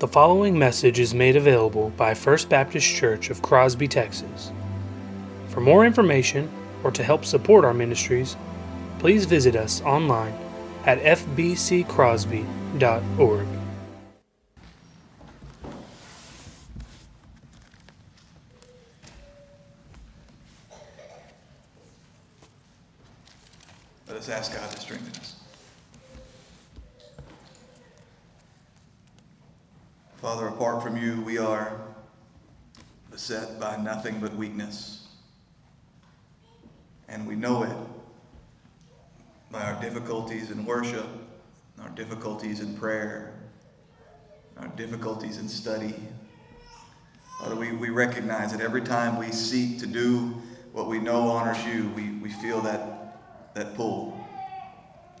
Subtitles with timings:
[0.00, 4.50] The following message is made available by First Baptist Church of Crosby, Texas.
[5.48, 6.50] For more information
[6.82, 8.34] or to help support our ministries,
[8.98, 10.32] please visit us online
[10.86, 13.46] at fbccrosby.org.
[24.08, 25.40] Let us ask God to strengthen us.
[30.20, 31.80] Father, apart from you, we are
[33.10, 35.08] beset by nothing but weakness.
[37.08, 37.74] And we know it
[39.50, 41.06] by our difficulties in worship,
[41.80, 43.32] our difficulties in prayer,
[44.58, 45.94] our difficulties in study.
[47.38, 50.34] Father, we, we recognize that every time we seek to do
[50.72, 54.18] what we know honors you, we, we feel that, that pull,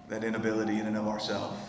[0.08, 1.60] that inability in and of ourselves.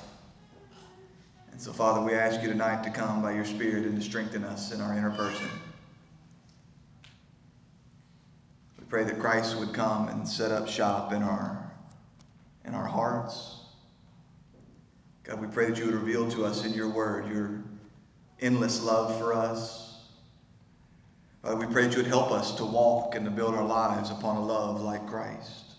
[1.52, 4.46] And so, Father, we ask you tonight to come by your Spirit and to strengthen
[4.46, 5.50] us in our inner person.
[8.80, 11.74] We pray that Christ would come and set up shop in our,
[12.64, 13.58] in our hearts.
[15.24, 17.66] God, we pray that you would reveal to us in your word your
[18.42, 20.00] endless love for us.
[21.42, 24.12] Father, we pray that you would help us to walk and to build our lives
[24.12, 25.76] upon a love like Christ.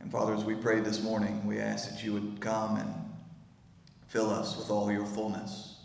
[0.00, 2.94] And Father, as we pray this morning, we ask that you would come and
[4.08, 5.76] Fill us with all your fullness.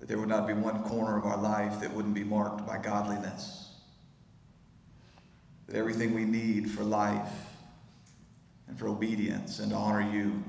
[0.00, 2.78] That there would not be one corner of our life that wouldn't be marked by
[2.78, 3.70] godliness.
[5.68, 7.32] That everything we need for life
[8.66, 10.42] and for obedience and to honor you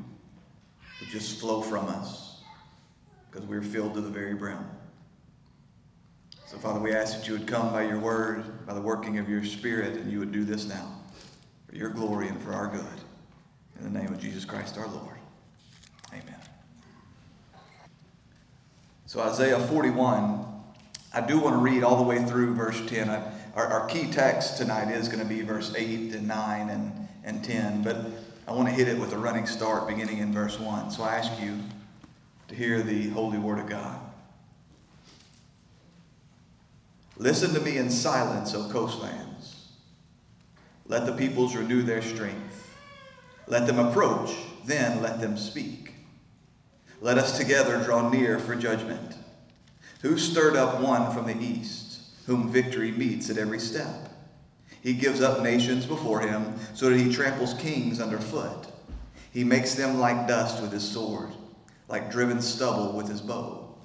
[0.99, 2.26] would just flow from us
[3.29, 4.65] because we're filled to the very brim.
[6.47, 9.27] So, Father, we ask that you would come by your word, by the working of
[9.27, 10.97] your spirit, and you would do this now
[11.67, 12.85] for your glory and for our good.
[13.77, 15.17] In the name of Jesus Christ our Lord.
[16.13, 16.39] Amen.
[19.05, 20.45] So, Isaiah 41,
[21.13, 23.09] I do want to read all the way through verse 10.
[23.09, 27.07] I, our, our key text tonight is going to be verse 8 and 9 and,
[27.25, 27.97] and 10, but
[28.47, 30.91] I want to hit it with a running start beginning in verse 1.
[30.91, 31.59] So, I ask you
[32.47, 33.99] to hear the holy word of God.
[37.17, 39.67] Listen to me in silence, O coastlands.
[40.85, 42.75] Let the peoples renew their strength.
[43.47, 44.35] Let them approach,
[44.65, 45.93] then let them speak.
[47.01, 49.15] Let us together draw near for judgment.
[50.01, 54.11] Who stirred up one from the east, whom victory meets at every step?
[54.81, 58.67] He gives up nations before him, so that he tramples kings underfoot.
[59.31, 61.29] He makes them like dust with his sword,
[61.87, 63.75] like driven stubble with his bow.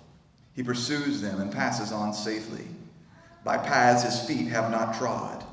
[0.55, 2.67] He pursues them and passes on safely.
[3.45, 5.45] By paths his feet have not trod.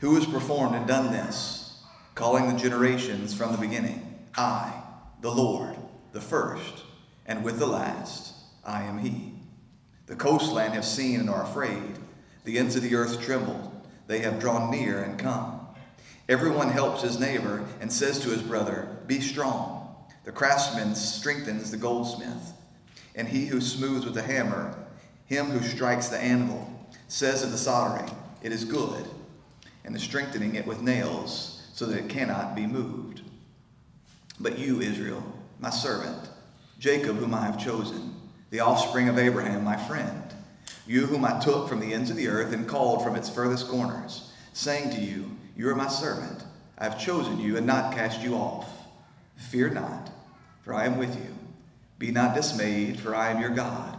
[0.00, 1.82] Who has performed and done this,
[2.14, 4.18] calling the generations from the beginning?
[4.36, 4.72] I,
[5.20, 5.76] the Lord,
[6.12, 6.84] the first
[7.26, 8.34] and with the last
[8.64, 9.34] I am he.
[10.06, 11.98] The coastland have seen and are afraid.
[12.44, 13.72] The ends of the earth tremble.
[14.08, 15.60] They have drawn near and come.
[16.28, 19.79] Everyone helps his neighbor and says to his brother, Be strong.
[20.30, 22.52] The craftsman strengthens the goldsmith.
[23.16, 24.78] And he who smooths with the hammer,
[25.26, 26.72] him who strikes the anvil,
[27.08, 29.06] says of the soldering, It is good,
[29.84, 33.22] and the strengthening it with nails, so that it cannot be moved.
[34.38, 35.24] But you, Israel,
[35.58, 36.30] my servant,
[36.78, 38.14] Jacob, whom I have chosen,
[38.50, 40.32] the offspring of Abraham, my friend,
[40.86, 43.66] you whom I took from the ends of the earth and called from its furthest
[43.66, 46.44] corners, saying to you, You are my servant.
[46.78, 48.68] I have chosen you and not cast you off.
[49.40, 50.09] Fear not,
[50.70, 51.34] for I am with you.
[51.98, 53.98] Be not dismayed, for I am your God.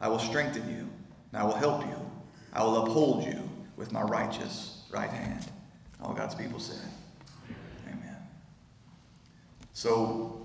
[0.00, 0.88] I will strengthen you,
[1.30, 2.10] and I will help you.
[2.52, 5.46] I will uphold you with my righteous right hand.
[6.02, 6.90] All God's people said,
[7.86, 8.16] Amen.
[9.74, 10.44] So,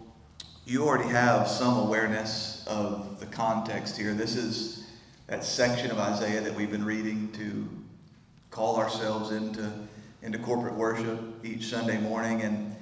[0.67, 4.13] you already have some awareness of the context here.
[4.13, 4.91] This is
[5.25, 7.67] that section of Isaiah that we've been reading to
[8.51, 9.71] call ourselves into,
[10.21, 12.43] into corporate worship each Sunday morning.
[12.43, 12.72] And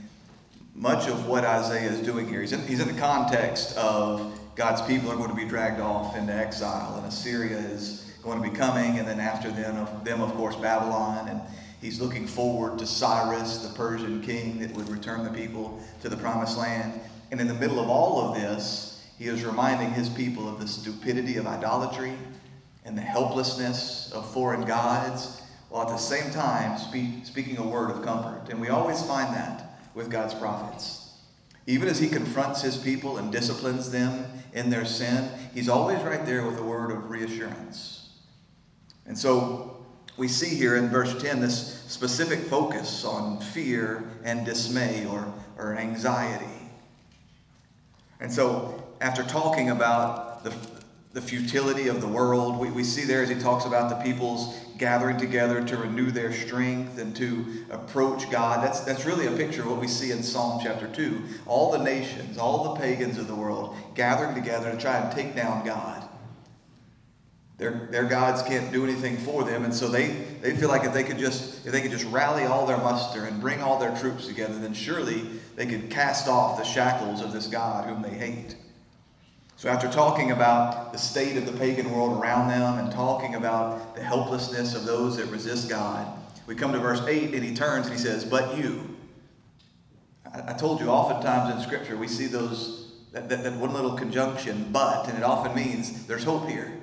[0.82, 4.82] much of what Isaiah is doing here, he's in, he's in the context of God's
[4.82, 8.56] people are going to be dragged off into exile, and Assyria is going to be
[8.56, 11.28] coming, and then after them, of, them, of course, Babylon.
[11.28, 11.40] And
[11.80, 16.18] he's looking forward to Cyrus, the Persian king that would return the people to the
[16.18, 17.00] promised land.
[17.30, 20.68] And in the middle of all of this, he is reminding his people of the
[20.68, 22.14] stupidity of idolatry
[22.86, 27.92] and the helplessness of foreign gods, while at the same time speak, speaking a word
[27.92, 28.50] of comfort.
[28.50, 31.12] And we always find that with God's prophets.
[31.68, 36.26] Even as he confronts his people and disciplines them in their sin, he's always right
[36.26, 38.10] there with a word of reassurance.
[39.06, 39.86] And so
[40.18, 45.76] we see here in verse 10 this specific focus on fear and dismay or, or
[45.78, 46.46] anxiety.
[48.20, 50.54] And so after talking about the,
[51.14, 54.56] the futility of the world, we, we see there as he talks about the people's
[54.82, 58.66] gathering together to renew their strength and to approach God.
[58.66, 61.22] That's, that's really a picture of what we see in Psalm chapter 2.
[61.46, 65.36] All the nations, all the pagans of the world gathering together to try and take
[65.36, 66.10] down God.
[67.60, 70.08] Their, their gods can't do anything for them, and so they,
[70.42, 73.26] they feel like if they could just if they could just rally all their muster
[73.26, 77.34] and bring all their troops together, then surely they could cast off the shackles of
[77.34, 78.56] this God whom they hate.
[79.62, 83.94] So, after talking about the state of the pagan world around them and talking about
[83.94, 86.08] the helplessness of those that resist God,
[86.48, 88.98] we come to verse 8 and he turns and he says, But you.
[90.26, 94.70] I, told you, oftentimes in Scripture, we see those, that, that, that one little conjunction,
[94.72, 96.74] but, and it often means there's hope here.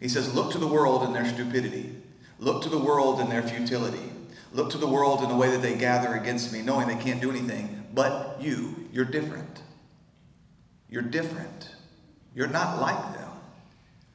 [0.00, 1.94] He says, Look to the world in their stupidity,
[2.38, 4.12] look to the world in their futility.
[4.54, 7.20] Look to the world in the way that they gather against me, knowing they can't
[7.20, 7.84] do anything.
[7.92, 9.60] But you, you're different.
[10.88, 11.73] You're different.
[12.34, 13.30] You're not like them.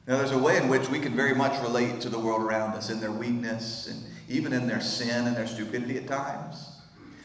[0.06, 2.74] Now, there's a way in which we can very much relate to the world around
[2.74, 6.80] us in their weakness and even in their sin and their stupidity at times.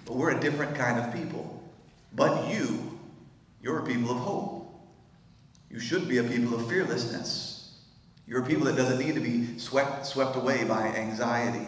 [0.06, 1.64] But we're a different kind of people.
[2.14, 3.00] But you,
[3.62, 4.56] you're a people of hope.
[5.70, 7.56] You should be a people of fearlessness.
[8.28, 11.68] You're a people that doesn't need to be swept, swept away by anxiety.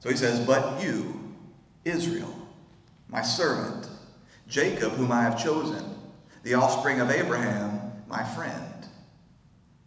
[0.00, 1.34] So he says, But you,
[1.84, 2.34] Israel,
[3.08, 3.88] my servant,
[4.48, 5.82] Jacob, whom I have chosen,
[6.42, 7.75] the offspring of Abraham,
[8.16, 8.88] my friend.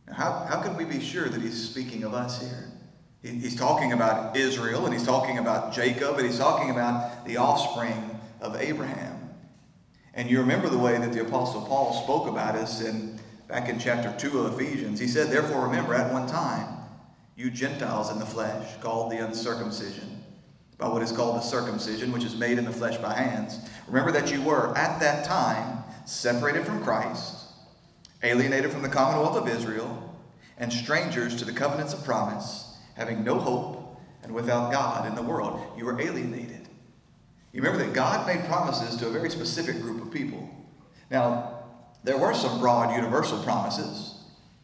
[0.07, 2.71] Now, how, how can we be sure that he's speaking of us here?
[3.23, 7.37] He, he's talking about Israel, and he's talking about Jacob, and he's talking about the
[7.37, 9.15] offspring of Abraham.
[10.13, 13.79] And you remember the way that the Apostle Paul spoke about us in back in
[13.79, 14.99] chapter 2 of Ephesians.
[14.99, 16.77] He said, Therefore, remember, at one time,
[17.35, 20.23] you Gentiles in the flesh, called the uncircumcision,
[20.77, 23.57] by what is called the circumcision, which is made in the flesh by hands.
[23.87, 27.38] Remember that you were, at that time, separated from Christ
[28.23, 30.05] alienated from the commonwealth of Israel,
[30.57, 35.21] and strangers to the covenants of promise, having no hope and without God in the
[35.21, 35.61] world.
[35.77, 36.67] You were alienated.
[37.53, 40.49] You remember that God made promises to a very specific group of people.
[41.09, 41.63] Now,
[42.03, 44.15] there were some broad universal promises.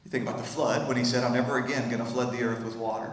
[0.03, 2.43] You think about the flood when he said, I'm never again going to flood the
[2.43, 3.11] earth with water.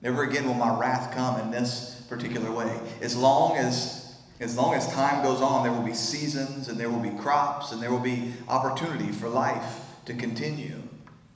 [0.00, 2.80] Never again will my wrath come in this particular way.
[3.00, 4.01] As long as
[4.42, 7.70] as long as time goes on, there will be seasons and there will be crops
[7.70, 10.82] and there will be opportunity for life to continue.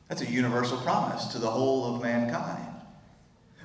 [0.08, 2.67] That's a universal promise to the whole of mankind.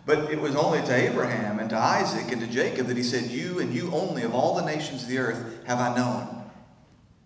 [0.06, 3.32] But it was only to Abraham and to Isaac and to Jacob that he said,
[3.32, 6.44] You and you only of all the nations of the earth have I known.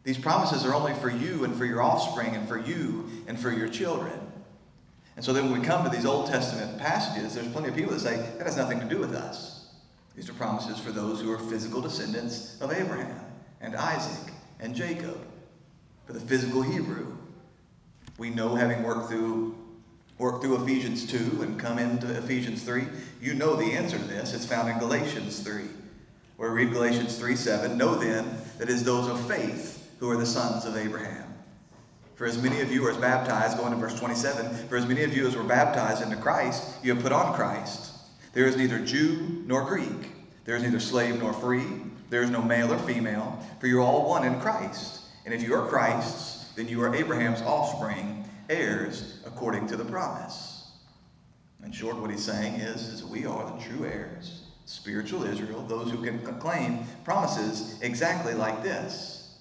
[0.04, 3.52] These promises are only for you and for your offspring and for you and for
[3.52, 4.20] your children.
[5.16, 7.94] And so then when we come to these Old Testament passages, there's plenty of people
[7.94, 9.65] that say, That has nothing to do with us.
[10.16, 13.20] These are promises for those who are physical descendants of Abraham
[13.62, 15.20] and Isaac and Jacob.
[16.06, 17.18] For the physical Hebrew,
[18.18, 19.56] we know having worked through
[20.18, 22.84] worked through Ephesians 2 and come into Ephesians 3,
[23.22, 24.34] you know the answer to this.
[24.34, 25.64] It's found in Galatians 3,
[26.38, 27.78] where we read Galatians 3 7.
[27.78, 28.26] Know then
[28.58, 31.34] that it is those of faith who are the sons of Abraham.
[32.16, 35.16] For as many of you as baptized, going to verse 27, for as many of
[35.16, 37.92] you as were baptized into Christ, you have put on Christ.
[38.36, 40.12] There is neither Jew nor Greek.
[40.44, 41.66] There is neither slave nor free.
[42.10, 45.00] There is no male or female, for you're all one in Christ.
[45.24, 50.70] And if you are Christ's, then you are Abraham's offspring, heirs according to the promise.
[51.64, 55.90] In short, what he's saying is, is we are the true heirs, spiritual Israel, those
[55.90, 59.40] who can claim promises exactly like this.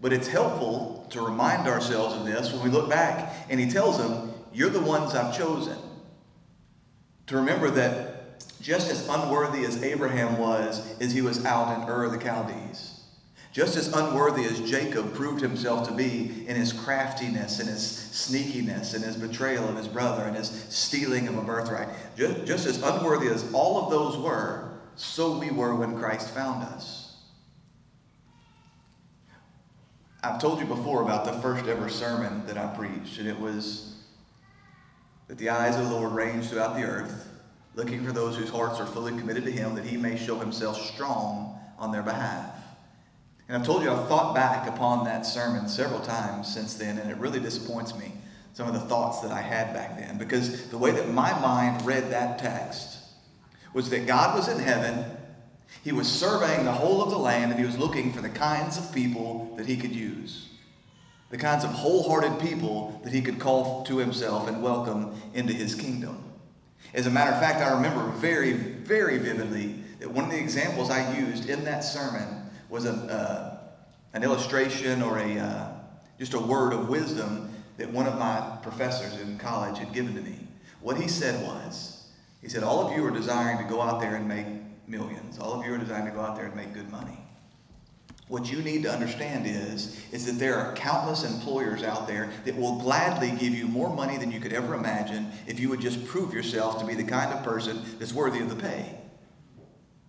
[0.00, 3.98] But it's helpful to remind ourselves of this when we look back and he tells
[3.98, 5.76] them, You're the ones I've chosen
[7.26, 8.13] to remember that
[8.60, 13.00] just as unworthy as Abraham was as he was out in Ur of the Chaldees,
[13.52, 18.94] just as unworthy as Jacob proved himself to be in his craftiness and his sneakiness
[18.94, 22.82] and his betrayal of his brother and his stealing of a birthright, just, just as
[22.82, 27.16] unworthy as all of those were, so we were when Christ found us.
[30.22, 33.94] I've told you before about the first ever sermon that I preached, and it was
[35.28, 37.28] that the eyes of the Lord range throughout the earth,
[37.74, 40.80] looking for those whose hearts are fully committed to Him, that He may show Himself
[40.80, 42.54] strong on their behalf.
[43.48, 47.10] And I've told you, I've thought back upon that sermon several times since then, and
[47.10, 48.12] it really disappoints me,
[48.52, 51.84] some of the thoughts that I had back then, because the way that my mind
[51.84, 52.98] read that text
[53.72, 55.04] was that God was in heaven,
[55.82, 58.78] He was surveying the whole of the land, and He was looking for the kinds
[58.78, 60.48] of people that He could use
[61.34, 65.74] the kinds of wholehearted people that he could call to himself and welcome into his
[65.74, 66.22] kingdom.
[66.92, 70.90] As a matter of fact, I remember very, very vividly that one of the examples
[70.90, 73.58] I used in that sermon was a, uh,
[74.12, 75.72] an illustration or a, uh,
[76.18, 80.20] just a word of wisdom that one of my professors in college had given to
[80.20, 80.46] me.
[80.80, 82.06] What he said was,
[82.42, 84.46] he said, All of you are desiring to go out there and make
[84.86, 85.38] millions.
[85.38, 87.23] All of you are desiring to go out there and make good money.
[88.28, 92.56] What you need to understand is, is that there are countless employers out there that
[92.56, 96.06] will gladly give you more money than you could ever imagine if you would just
[96.06, 98.98] prove yourself to be the kind of person that's worthy of the pay.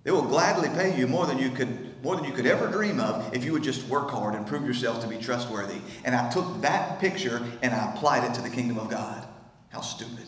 [0.06, 3.00] They will gladly pay you more than you could more than you could ever dream
[3.00, 5.82] of if you would just work hard and prove yourself to be trustworthy.
[6.04, 9.28] And I took that picture and I applied it to the kingdom of God.
[9.70, 10.28] How stupid.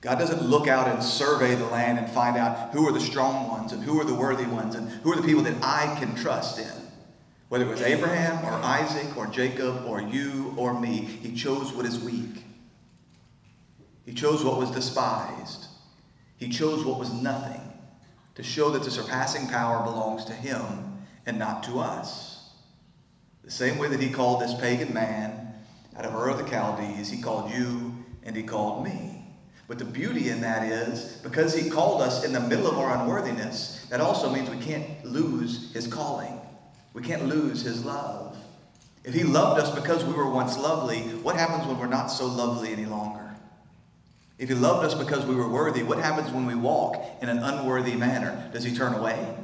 [0.00, 3.48] God doesn't look out and survey the land and find out who are the strong
[3.48, 6.14] ones and who are the worthy ones and who are the people that I can
[6.14, 6.72] trust in.
[7.48, 11.84] Whether it was Abraham or Isaac or Jacob or you or me, he chose what
[11.84, 12.44] is weak.
[14.06, 15.66] He chose what was despised.
[16.38, 17.60] He chose what was nothing
[18.36, 22.50] to show that the surpassing power belongs to him and not to us.
[23.44, 25.54] The same way that he called this pagan man
[25.96, 29.19] out of Ur of the Chaldees, he called you and he called me.
[29.70, 33.00] But the beauty in that is, because he called us in the middle of our
[33.00, 36.40] unworthiness, that also means we can't lose his calling.
[36.92, 38.36] We can't lose his love.
[39.04, 42.26] If he loved us because we were once lovely, what happens when we're not so
[42.26, 43.36] lovely any longer?
[44.40, 47.38] If he loved us because we were worthy, what happens when we walk in an
[47.38, 48.50] unworthy manner?
[48.52, 49.36] Does he turn away?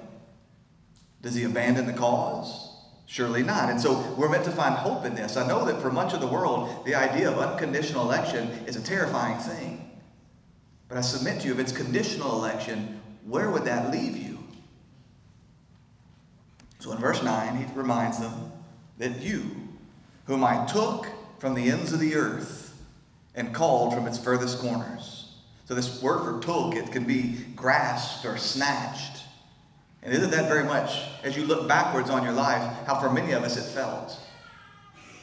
[1.23, 2.76] Does he abandon the cause?
[3.06, 3.71] Surely not.
[3.71, 5.37] And so we're meant to find hope in this.
[5.37, 8.83] I know that for much of the world, the idea of unconditional election is a
[8.83, 9.86] terrifying thing.
[10.88, 14.38] But I submit to you, if it's conditional election, where would that leave you?
[16.78, 18.52] So in verse 9, he reminds them
[18.99, 19.50] that you,
[20.26, 21.07] whom I took
[21.38, 22.75] from the ends of the earth
[23.35, 25.35] and called from its furthest corners.
[25.64, 29.25] So this word for took, it can be grasped or snatched.
[30.02, 33.33] And isn't that very much, as you look backwards on your life, how for many
[33.33, 34.16] of us it felt?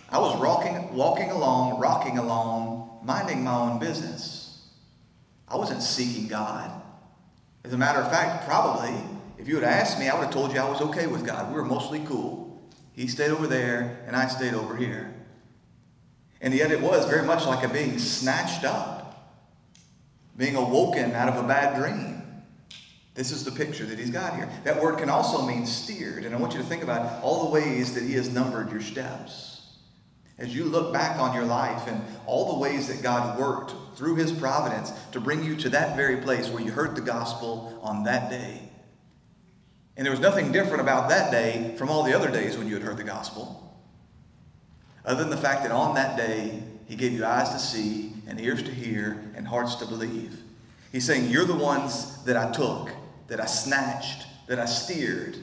[0.10, 4.43] I was walking, walking along, rocking along, minding my own business.
[5.48, 6.82] I wasn't seeking God.
[7.64, 8.94] As a matter of fact, probably,
[9.38, 11.50] if you had asked me, I would have told you I was okay with God.
[11.50, 12.62] We were mostly cool.
[12.94, 15.14] He stayed over there, and I stayed over here.
[16.42, 19.40] And yet it was very much like a being snatched up,
[20.36, 22.22] being awoken out of a bad dream.
[23.16, 24.50] This is the picture that he's got here.
[24.64, 26.26] That word can also mean steered.
[26.26, 28.82] And I want you to think about all the ways that he has numbered your
[28.82, 29.62] steps.
[30.38, 34.16] As you look back on your life and all the ways that God worked through
[34.16, 38.04] his providence to bring you to that very place where you heard the gospel on
[38.04, 38.70] that day.
[39.96, 42.74] And there was nothing different about that day from all the other days when you
[42.74, 43.60] had heard the gospel,
[45.06, 48.40] other than the fact that on that day, he gave you eyes to see and
[48.40, 50.40] ears to hear and hearts to believe.
[50.92, 52.92] He's saying, You're the ones that I took,
[53.28, 55.38] that I snatched, that I steered.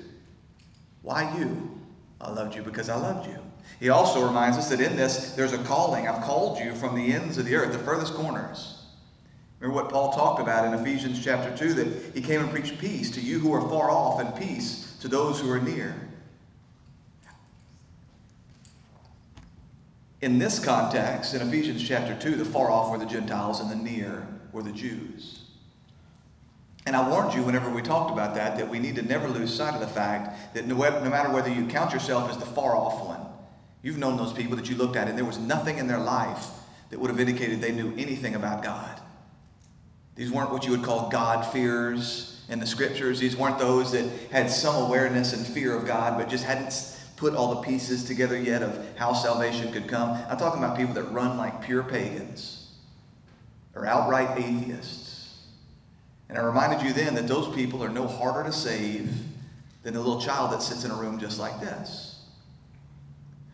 [1.02, 1.80] Why you?
[2.20, 3.38] I loved you because I loved you.
[3.78, 6.06] He also reminds us that in this, there's a calling.
[6.06, 8.82] I've called you from the ends of the earth, the furthest corners.
[9.58, 13.10] Remember what Paul talked about in Ephesians chapter 2 that he came and preached peace
[13.12, 15.94] to you who are far off and peace to those who are near.
[20.22, 23.76] In this context, in Ephesians chapter 2, the far off were the Gentiles and the
[23.76, 25.40] near were the Jews.
[26.86, 29.54] And I warned you whenever we talked about that that we need to never lose
[29.54, 33.06] sight of the fact that no, matter whether you count yourself as the far off
[33.06, 33.20] one,
[33.82, 36.46] You've known those people that you looked at, and there was nothing in their life
[36.90, 39.00] that would have indicated they knew anything about God.
[40.16, 43.20] These weren't what you would call God-fearers in the scriptures.
[43.20, 47.34] These weren't those that had some awareness and fear of God, but just hadn't put
[47.34, 50.10] all the pieces together yet of how salvation could come.
[50.28, 52.70] I'm talking about people that run like pure pagans
[53.74, 55.38] or outright atheists.
[56.28, 59.12] And I reminded you then that those people are no harder to save
[59.82, 62.09] than the little child that sits in a room just like this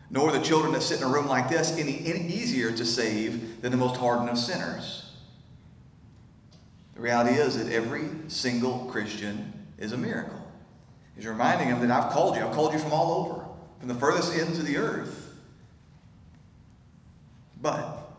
[0.09, 3.61] nor the children that sit in a room like this any, any easier to save
[3.61, 5.11] than the most hardened of sinners.
[6.95, 10.41] The reality is that every single Christian is a miracle.
[11.15, 12.43] He's reminding them that I've called you.
[12.43, 13.45] I've called you from all over,
[13.79, 15.35] from the furthest ends of the earth.
[17.61, 18.09] But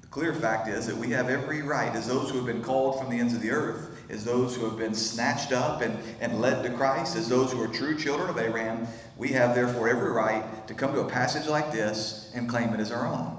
[0.00, 3.00] the clear fact is that we have every right, as those who have been called
[3.00, 6.40] from the ends of the earth, as those who have been snatched up and, and
[6.40, 10.10] led to Christ, as those who are true children of Abraham, we have therefore every
[10.10, 13.38] right to come to a passage like this and claim it as our own.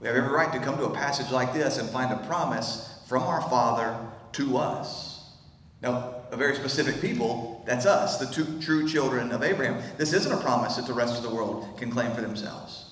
[0.00, 3.00] We have every right to come to a passage like this and find a promise
[3.06, 3.96] from our Father
[4.32, 5.34] to us.
[5.82, 9.80] Now, a very specific people, that's us, the two true children of Abraham.
[9.96, 12.87] This isn't a promise that the rest of the world can claim for themselves.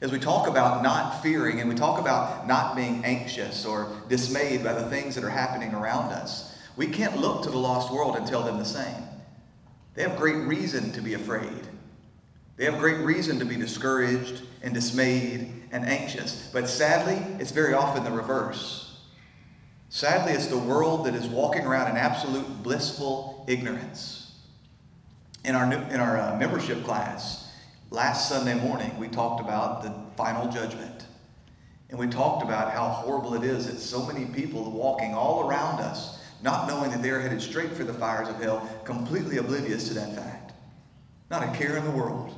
[0.00, 4.62] As we talk about not fearing and we talk about not being anxious or dismayed
[4.62, 8.16] by the things that are happening around us, we can't look to the lost world
[8.16, 9.02] and tell them the same.
[9.94, 11.66] They have great reason to be afraid.
[12.56, 16.48] They have great reason to be discouraged and dismayed and anxious.
[16.52, 19.00] But sadly, it's very often the reverse.
[19.90, 24.32] Sadly, it's the world that is walking around in absolute blissful ignorance.
[25.44, 27.37] In our, in our uh, membership class,
[27.90, 31.04] last Sunday morning, we talked about the final judgment.
[31.90, 35.80] And we talked about how horrible it is that so many people walking all around
[35.80, 39.94] us, not knowing that they're headed straight for the fires of hell, completely oblivious to
[39.94, 40.52] that fact.
[41.30, 42.34] Not a care in the world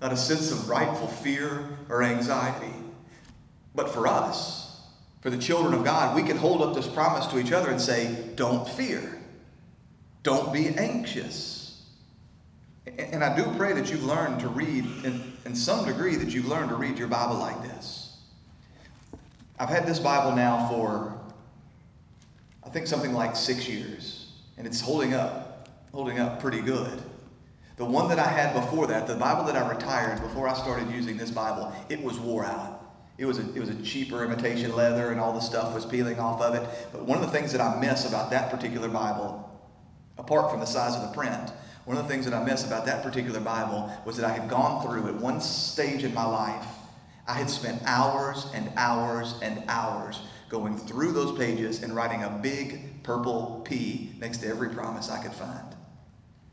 [0.00, 2.74] not a sense of rightful fear or anxiety.
[3.74, 4.80] But for us,
[5.20, 7.80] for the children of God, we can hold up this promise to each other and
[7.80, 9.18] say, Don't fear.
[10.22, 11.65] Don't be anxious.
[12.86, 16.46] And I do pray that you've learned to read, in, in some degree, that you've
[16.46, 18.16] learned to read your Bible like this.
[19.58, 21.18] I've had this Bible now for,
[22.64, 27.02] I think, something like six years, and it's holding up, holding up pretty good.
[27.76, 30.90] The one that I had before that, the Bible that I retired before I started
[30.90, 32.82] using this Bible, it was wore out.
[33.18, 36.20] It was, a, it was a cheaper imitation leather and all the stuff was peeling
[36.20, 36.68] off of it.
[36.92, 39.50] But one of the things that I miss about that particular Bible,
[40.18, 41.50] apart from the size of the print,
[41.86, 44.50] one of the things that I miss about that particular Bible was that I had
[44.50, 46.66] gone through at one stage in my life,
[47.28, 52.30] I had spent hours and hours and hours going through those pages and writing a
[52.42, 55.76] big purple P next to every promise I could find.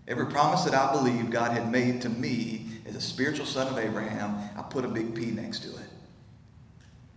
[0.08, 3.78] Every promise that I believed God had made to me as a spiritual son of
[3.78, 5.90] Abraham, I put a big P next to it.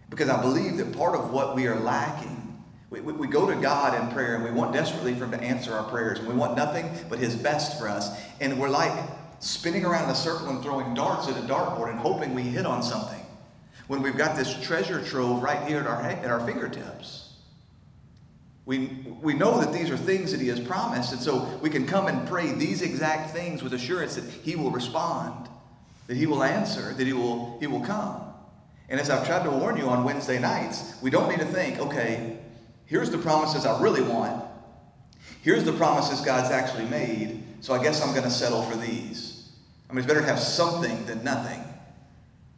[0.09, 2.46] Because I believe that part of what we are lacking,
[2.91, 5.41] we, we, we, go to God in prayer and we want desperately for Him to
[5.43, 6.19] answer our prayers.
[6.21, 8.17] And we want nothing but His best for us.
[8.41, 8.93] And we're like
[9.41, 12.65] spinning around in a circle and throwing darts at a dartboard and hoping we hit
[12.65, 13.21] on something.
[13.89, 17.35] When we've got this treasure trove right here at our, at our fingertips.
[18.65, 18.89] We,
[19.23, 22.09] we know that these are things that He has promised, and so we can come
[22.09, 25.49] and pray these exact things with assurance that He will respond,
[26.09, 28.23] that He will answer, that He will, he will come.
[28.89, 31.79] And as I've tried to warn you on Wednesday nights, we don't need to think,
[31.79, 32.39] okay,
[32.87, 34.45] here's the promises I really want.
[35.43, 39.51] Here's the promises God's actually made, so I guess I'm going to settle for these.
[39.89, 41.63] I mean, it's better to have something than nothing,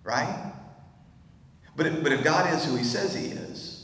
[0.05, 0.53] right?
[1.77, 3.79] But if, but if God is who He says He is,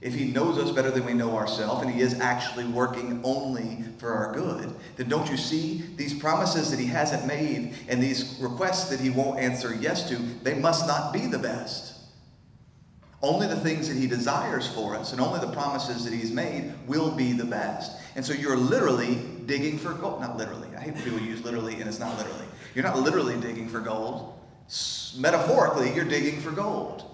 [0.00, 3.84] if he knows us better than we know ourselves and he is actually working only
[3.98, 8.38] for our good, then don't you see these promises that he hasn't made and these
[8.40, 11.99] requests that he won't answer yes to, they must not be the best.
[13.22, 16.72] Only the things that he desires for us and only the promises that he's made
[16.86, 18.00] will be the best.
[18.16, 20.20] And so you're literally digging for gold.
[20.20, 20.68] Not literally.
[20.76, 22.46] I hate when people use literally and it's not literally.
[22.74, 24.38] You're not literally digging for gold.
[25.18, 27.04] Metaphorically, you're digging for gold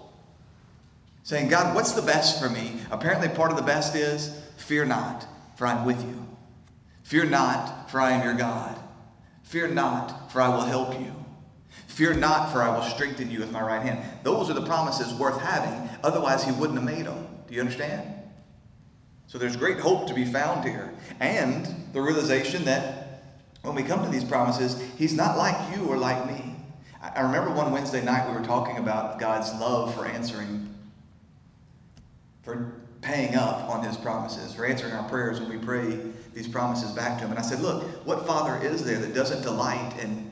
[1.27, 2.79] saying, God, what's the best for me?
[2.89, 6.25] Apparently, part of the best is fear not, for I'm with you.
[7.03, 8.79] Fear not, for I am your God.
[9.43, 11.16] Fear not, for I will help you.
[11.87, 14.03] Fear not, for I will strengthen you with my right hand.
[14.23, 15.89] Those are the promises worth having.
[16.03, 17.27] Otherwise, he wouldn't have made them.
[17.47, 18.13] Do you understand?
[19.27, 20.93] So there's great hope to be found here.
[21.19, 23.23] And the realization that
[23.61, 26.55] when we come to these promises, he's not like you or like me.
[27.01, 30.73] I remember one Wednesday night we were talking about God's love for answering
[32.43, 35.99] for paying up on his promises, for answering our prayers when we pray
[36.33, 37.31] these promises back to him.
[37.31, 40.31] And I said, Look, what father is there that doesn't delight in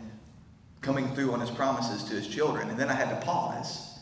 [0.85, 2.69] coming through on his promises to his children?
[2.69, 3.99] And then I had to pause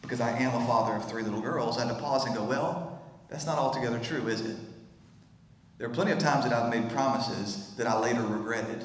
[0.00, 1.78] because I am a father of three little girls.
[1.78, 4.56] I had to pause and go, Well, that's not altogether true, is it?
[5.78, 8.84] There are plenty of times that I've made promises that I later regretted.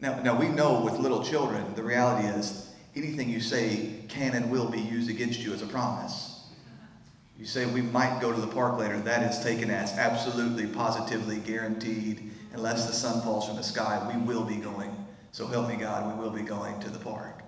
[0.00, 4.50] Now, now we know with little children, the reality is anything you say can and
[4.50, 6.50] will be used against you as a promise.
[7.38, 11.38] You say we might go to the park later, that is taken as absolutely, positively
[11.38, 12.30] guaranteed.
[12.52, 15.01] Unless the sun falls from the sky, we will be going.
[15.32, 17.42] So help me God, we will be going to the park.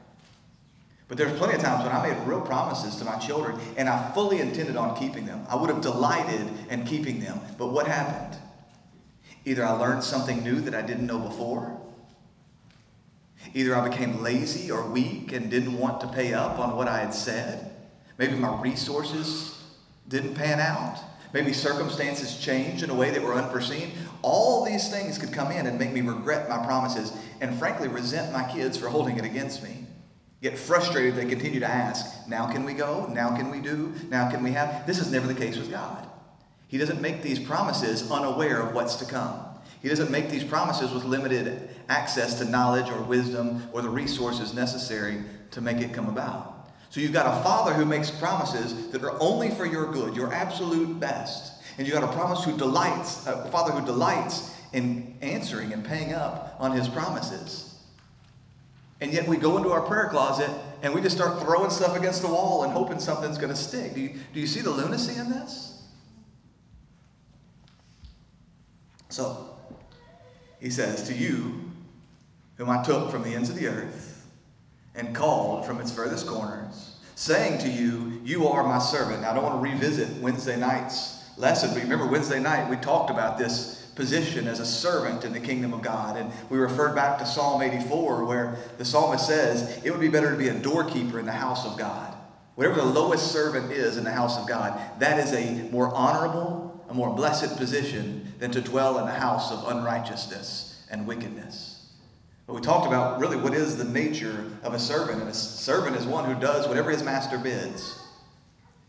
[1.06, 4.10] But there's plenty of times when I made real promises to my children and I
[4.12, 5.46] fully intended on keeping them.
[5.50, 7.40] I would have delighted in keeping them.
[7.58, 8.40] But what happened?
[9.44, 11.78] Either I learned something new that I didn't know before,
[13.52, 17.00] either I became lazy or weak and didn't want to pay up on what I
[17.00, 17.70] had said.
[18.16, 19.62] Maybe my resources
[20.08, 20.98] didn't pan out.
[21.34, 23.90] Maybe circumstances changed in a way that were unforeseen.
[24.24, 28.32] All these things could come in and make me regret my promises and, frankly, resent
[28.32, 29.86] my kids for holding it against me.
[30.40, 33.06] Get frustrated, they continue to ask, Now can we go?
[33.06, 33.92] Now can we do?
[34.08, 34.86] Now can we have?
[34.86, 36.08] This is never the case with God.
[36.68, 39.40] He doesn't make these promises unaware of what's to come.
[39.82, 44.54] He doesn't make these promises with limited access to knowledge or wisdom or the resources
[44.54, 46.70] necessary to make it come about.
[46.88, 50.32] So you've got a father who makes promises that are only for your good, your
[50.32, 51.53] absolute best.
[51.76, 56.12] And you've got a promise who delights, a father who delights in answering and paying
[56.12, 57.74] up on his promises.
[59.00, 60.50] And yet we go into our prayer closet
[60.82, 63.94] and we just start throwing stuff against the wall and hoping something's going to stick.
[63.94, 65.82] Do you, do you see the lunacy in this?
[69.08, 69.56] So,
[70.60, 71.70] he says, To you,
[72.56, 74.26] whom I took from the ends of the earth
[74.94, 79.22] and called from its furthest corners, saying to you, You are my servant.
[79.22, 83.38] Now, I don't want to revisit Wednesday night's lesson, remember Wednesday night we talked about
[83.38, 86.16] this position as a servant in the kingdom of God.
[86.16, 90.30] And we referred back to Psalm 84, where the psalmist says, It would be better
[90.30, 92.14] to be a doorkeeper in the house of God.
[92.54, 96.84] Whatever the lowest servant is in the house of God, that is a more honorable,
[96.88, 101.74] a more blessed position than to dwell in the house of unrighteousness and wickedness.
[102.46, 105.20] But we talked about really what is the nature of a servant.
[105.20, 107.98] And a servant is one who does whatever his master bids.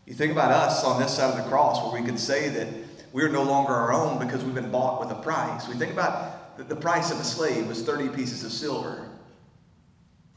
[0.06, 2.68] You think about us on this side of the cross where we can say that
[3.12, 5.66] we're no longer our own because we've been bought with a price.
[5.66, 9.08] We think about the price of a slave was 30 pieces of silver.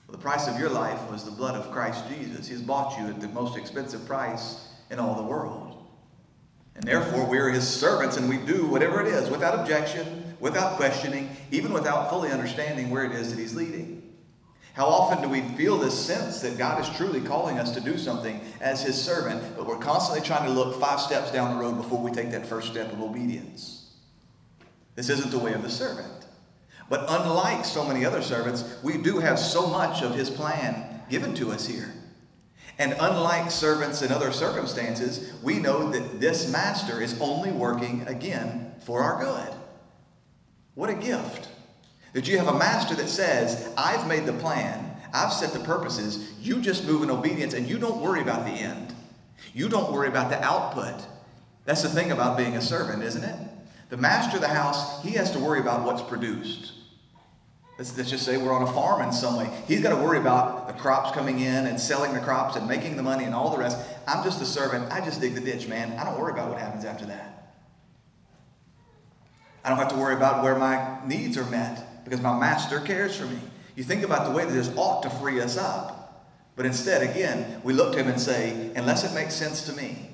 [0.08, 2.48] Well, the price of your life was the blood of Christ Jesus.
[2.48, 5.86] He has bought you at the most expensive price in all the world.
[6.76, 10.78] And therefore, we are his servants and we do whatever it is without objection, without
[10.78, 13.99] questioning, even without fully understanding where it is that he's leading.
[14.74, 17.98] How often do we feel this sense that God is truly calling us to do
[17.98, 21.76] something as His servant, but we're constantly trying to look five steps down the road
[21.76, 23.94] before we take that first step of obedience?
[24.96, 26.28] This isn't the way of the servant.
[26.90, 31.34] But unlike so many other servants, we do have so much of His plan given
[31.36, 31.94] to us here.
[32.78, 38.74] And unlike servants in other circumstances, we know that this master is only working again
[38.86, 39.54] for our good.
[40.76, 41.50] What a gift.
[42.14, 46.34] That you have a master that says, I've made the plan, I've set the purposes,
[46.42, 48.94] you just move in obedience and you don't worry about the end.
[49.54, 51.06] You don't worry about the output.
[51.66, 53.40] That's the thing about being a servant, isn't it?
[53.90, 56.74] The master of the house, he has to worry about what's produced.
[57.78, 59.50] Let's, let's just say we're on a farm in some way.
[59.68, 62.98] He's got to worry about the crops coming in and selling the crops and making
[62.98, 63.78] the money and all the rest.
[64.08, 64.92] I'm just a servant.
[64.92, 65.98] I just dig the ditch, man.
[65.98, 67.56] I don't worry about what happens after that.
[69.64, 73.16] I don't have to worry about where my needs are met because my master cares
[73.16, 73.38] for me.
[73.76, 76.26] You think about the way that this ought to free us up.
[76.56, 80.10] But instead, again, we look to him and say, unless it makes sense to me,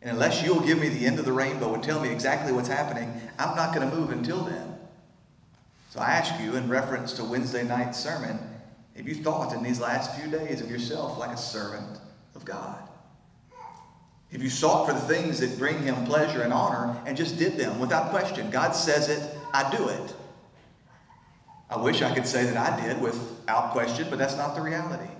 [0.00, 2.68] and unless you'll give me the end of the rainbow and tell me exactly what's
[2.68, 4.78] happening, I'm not going to move until then.
[5.90, 8.38] So I ask you, in reference to Wednesday night's sermon,
[8.96, 11.98] have you thought in these last few days of yourself like a servant
[12.34, 12.78] of God?
[14.32, 17.58] Have you sought for the things that bring him pleasure and honor and just did
[17.58, 18.50] them without question?
[18.50, 20.14] God says it, I do it.
[21.68, 25.10] I wish I could say that I did without question, but that's not the reality.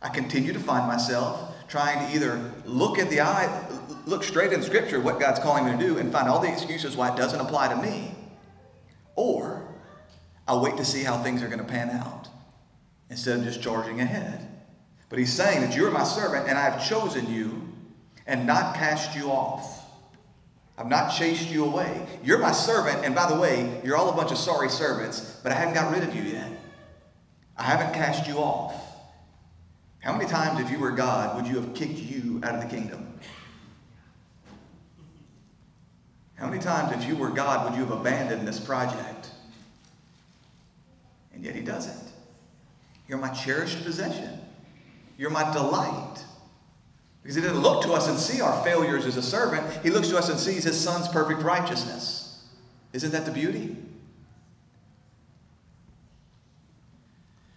[0.00, 3.66] I continue to find myself trying to either look at the eye,
[4.06, 6.96] look straight in Scripture what God's calling me to do, and find all the excuses
[6.96, 8.14] why it doesn't apply to me,
[9.16, 9.66] or
[10.46, 12.28] I'll wait to see how things are going to pan out
[13.10, 14.48] instead of just charging ahead.
[15.08, 17.68] But He's saying that you're my servant, and I have chosen you
[18.26, 19.73] and not cast you off.
[20.76, 22.06] I've not chased you away.
[22.24, 25.52] You're my servant, and by the way, you're all a bunch of sorry servants, but
[25.52, 26.50] I haven't got rid of you yet.
[27.56, 28.74] I haven't cast you off.
[30.00, 32.68] How many times, if you were God, would you have kicked you out of the
[32.68, 33.18] kingdom?
[36.34, 39.30] How many times, if you were God, would you have abandoned this project?
[41.32, 42.12] And yet He doesn't.
[43.08, 44.40] You're my cherished possession.
[45.16, 46.18] You're my delight.
[47.24, 49.66] Because he doesn't look to us and see our failures as a servant.
[49.82, 52.44] He looks to us and sees his son's perfect righteousness.
[52.92, 53.78] Isn't that the beauty?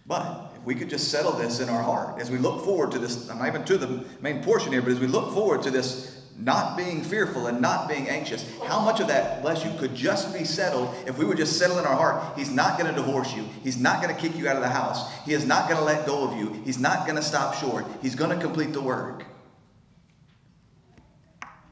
[0.06, 2.98] But if we could just settle this in our heart as we look forward to
[2.98, 5.70] this, I'm not even to the main portion here, but as we look forward to
[5.70, 9.94] this not being fearful and not being anxious, how much of that, bless you, could
[9.94, 12.38] just be settled if we would just settle in our heart?
[12.38, 13.44] He's not going to divorce you.
[13.62, 15.12] He's not going to kick you out of the house.
[15.26, 16.62] He is not going to let go of you.
[16.64, 17.84] He's not going to stop short.
[18.00, 19.26] He's going to complete the work.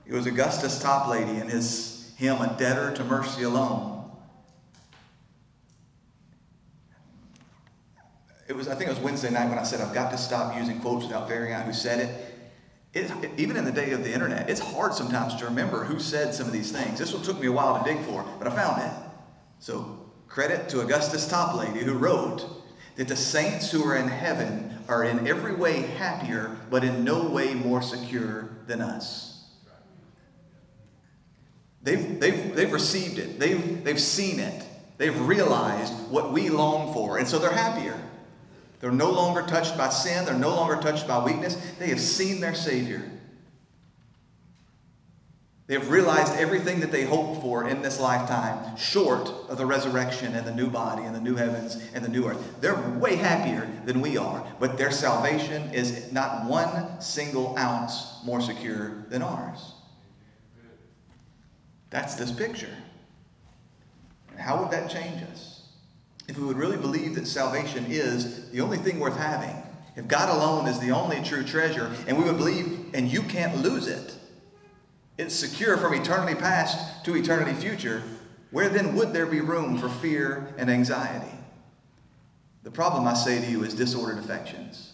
[0.06, 4.08] It was Augustus Toplady in his hymn, A Debtor to Mercy Alone.
[8.48, 10.56] It was, I think it was Wednesday night when I said I've got to stop
[10.56, 12.32] using quotes without figuring out who said it.
[12.94, 16.32] It, even in the day of the internet, it's hard sometimes to remember who said
[16.32, 16.98] some of these things.
[16.98, 18.92] This one took me a while to dig for, but I found it.
[19.58, 22.46] So, credit to Augustus Toplady, who wrote
[22.94, 27.28] that the saints who are in heaven are in every way happier, but in no
[27.28, 29.35] way more secure than us.
[31.86, 34.64] They've, they've, they've received it, they've, they've seen it,
[34.98, 37.96] they've realized what we long for, and so they're happier.
[38.80, 41.54] They're no longer touched by sin, they're no longer touched by weakness.
[41.78, 43.08] They have seen their Savior.
[45.68, 50.34] They have realized everything that they hoped for in this lifetime, short of the resurrection
[50.34, 52.60] and the new body and the new heavens and the new earth.
[52.60, 58.40] They're way happier than we are, but their salvation is not one single ounce more
[58.40, 59.75] secure than ours.
[61.96, 62.76] That's this picture.
[64.30, 65.62] And how would that change us?
[66.28, 69.56] If we would really believe that salvation is the only thing worth having,
[69.96, 73.62] if God alone is the only true treasure, and we would believe, and you can't
[73.62, 74.14] lose it,
[75.16, 78.02] it's secure from eternity past to eternity future,
[78.50, 81.34] where then would there be room for fear and anxiety?
[82.62, 84.92] The problem, I say to you, is disordered affections.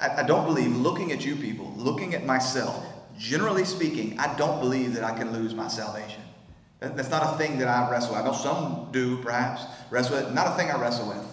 [0.00, 4.60] I, I, don't believe, looking at you people, looking at myself, generally speaking, I don't
[4.60, 6.22] believe that I can lose my salvation.
[6.80, 8.22] That's not a thing that I wrestle with.
[8.22, 10.34] I know some do, perhaps, wrestle with it.
[10.34, 11.24] Not a thing I wrestle with.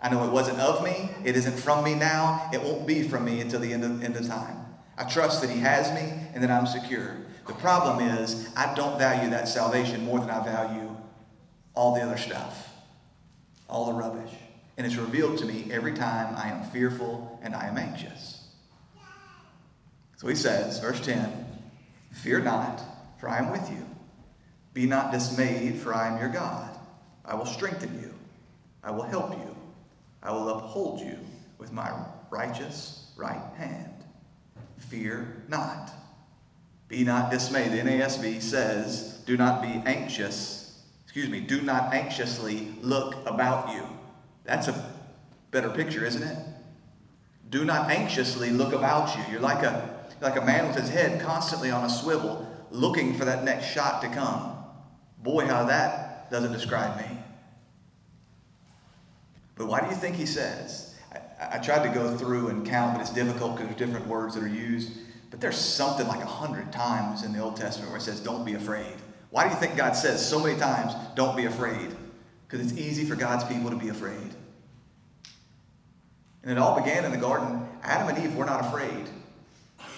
[0.00, 1.10] I know it wasn't of me.
[1.24, 2.48] It isn't from me now.
[2.52, 4.58] It won't be from me until the end of, end of time.
[4.96, 7.16] I trust that He has me and that I'm secure.
[7.46, 10.96] The problem is, I don't value that salvation more than I value
[11.74, 12.72] all the other stuff,
[13.68, 14.32] all the rubbish.
[14.76, 18.35] And it's revealed to me every time I am fearful and I am anxious.
[20.16, 21.44] So he says, verse 10
[22.12, 22.80] Fear not,
[23.18, 23.86] for I am with you.
[24.72, 26.70] Be not dismayed, for I am your God.
[27.24, 28.12] I will strengthen you,
[28.82, 29.56] I will help you,
[30.22, 31.18] I will uphold you
[31.58, 31.90] with my
[32.30, 33.92] righteous right hand.
[34.78, 35.90] Fear not.
[36.88, 37.72] Be not dismayed.
[37.72, 40.78] The NASB says, Do not be anxious.
[41.04, 43.82] Excuse me, do not anxiously look about you.
[44.44, 44.92] That's a
[45.50, 46.36] better picture, isn't it?
[47.48, 49.24] Do not anxiously look about you.
[49.32, 53.24] You're like a, like a man with his head constantly on a swivel, looking for
[53.24, 54.56] that next shot to come.
[55.22, 57.18] Boy, how that doesn't describe me.
[59.56, 62.94] But why do you think he says, I, I tried to go through and count,
[62.94, 64.92] but it's difficult because there's different words that are used.
[65.30, 68.44] But there's something like a hundred times in the Old Testament where it says, don't
[68.44, 68.94] be afraid.
[69.30, 71.94] Why do you think God says so many times, don't be afraid?
[72.46, 74.34] Because it's easy for God's people to be afraid.
[76.42, 77.66] And it all began in the garden.
[77.82, 79.08] Adam and Eve were not afraid.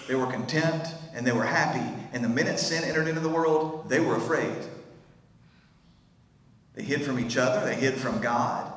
[0.09, 1.87] They were content and they were happy.
[2.13, 4.57] And the minute sin entered into the world, they were afraid.
[6.73, 8.73] They hid from each other, they hid from God.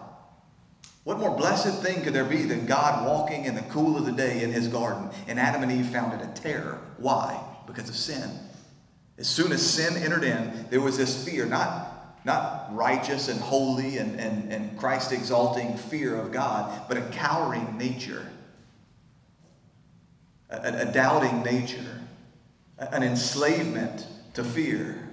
[1.04, 4.12] What more blessed thing could there be than God walking in the cool of the
[4.12, 5.08] day in his garden?
[5.26, 6.78] And Adam and Eve found it a terror.
[6.98, 7.42] Why?
[7.66, 8.30] Because of sin.
[9.16, 13.96] As soon as sin entered in, there was this fear, not, not righteous and holy
[13.96, 18.28] and, and, and Christ exalting fear of God, but a cowering nature,
[20.52, 22.00] a, a doubting nature,
[22.78, 25.08] an enslavement to fear.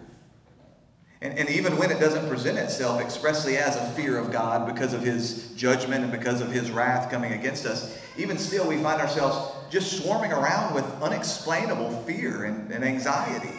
[1.22, 4.94] And, and even when it doesn't present itself expressly as a fear of God because
[4.94, 9.02] of his judgment and because of his wrath coming against us, even still we find
[9.02, 13.54] ourselves just swarming around with unexplainable fear and, and anxiety.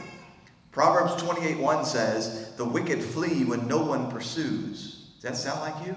[0.73, 5.11] Proverbs 28 1 says, The wicked flee when no one pursues.
[5.21, 5.97] Does that sound like you?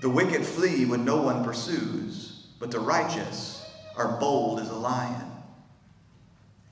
[0.00, 2.33] The wicked flee when no one pursues,
[2.64, 3.62] but the righteous
[3.94, 5.30] are bold as a lion.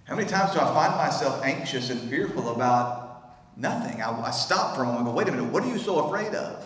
[0.05, 4.01] How many times do I find myself anxious and fearful about nothing?
[4.01, 6.07] I, I stop for a moment and go, wait a minute, what are you so
[6.07, 6.65] afraid of?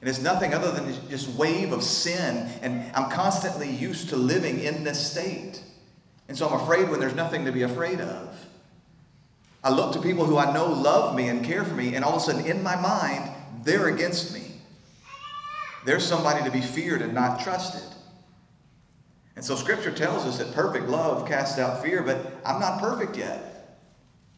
[0.00, 4.60] And it's nothing other than this wave of sin, and I'm constantly used to living
[4.60, 5.60] in this state.
[6.26, 8.42] And so I'm afraid when there's nothing to be afraid of.
[9.62, 12.12] I look to people who I know love me and care for me, and all
[12.12, 13.30] of a sudden in my mind,
[13.64, 14.52] they're against me.
[15.84, 17.95] They're somebody to be feared and not trusted.
[19.36, 23.16] And so Scripture tells us that perfect love casts out fear, but I'm not perfect
[23.16, 23.56] yet.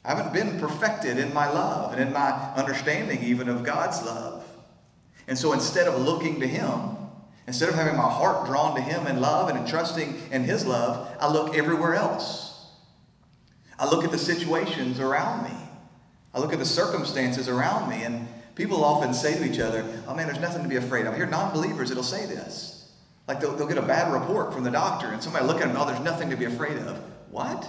[0.04, 4.44] I haven't been perfected in my love and in my understanding even of God's love.
[5.28, 6.96] And so instead of looking to Him,
[7.46, 11.14] instead of having my heart drawn to Him in love and trusting in His love,
[11.20, 12.66] I look everywhere else.
[13.78, 15.56] I look at the situations around me.
[16.34, 20.14] I look at the circumstances around me, and people often say to each other, Oh
[20.14, 21.14] man, there's nothing to be afraid of.
[21.14, 22.77] I hear non believers that'll say this.
[23.28, 25.76] Like they'll, they'll get a bad report from the doctor, and somebody look at them,
[25.78, 26.96] oh, there's nothing to be afraid of.
[27.30, 27.68] What?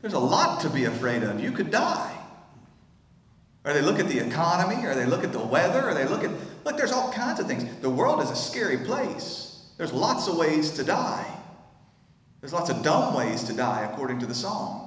[0.00, 1.40] There's a lot to be afraid of.
[1.40, 2.18] You could die.
[3.64, 6.24] Or they look at the economy, or they look at the weather, or they look
[6.24, 6.30] at,
[6.64, 7.64] look, there's all kinds of things.
[7.80, 9.64] The world is a scary place.
[9.78, 11.24] There's lots of ways to die.
[12.40, 14.81] There's lots of dumb ways to die, according to the song.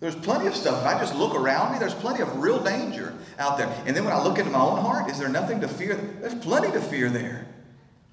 [0.00, 0.80] There's plenty of stuff.
[0.80, 3.68] If I just look around me, there's plenty of real danger out there.
[3.86, 5.96] And then when I look into my own heart, is there nothing to fear?
[6.20, 7.46] There's plenty to fear there.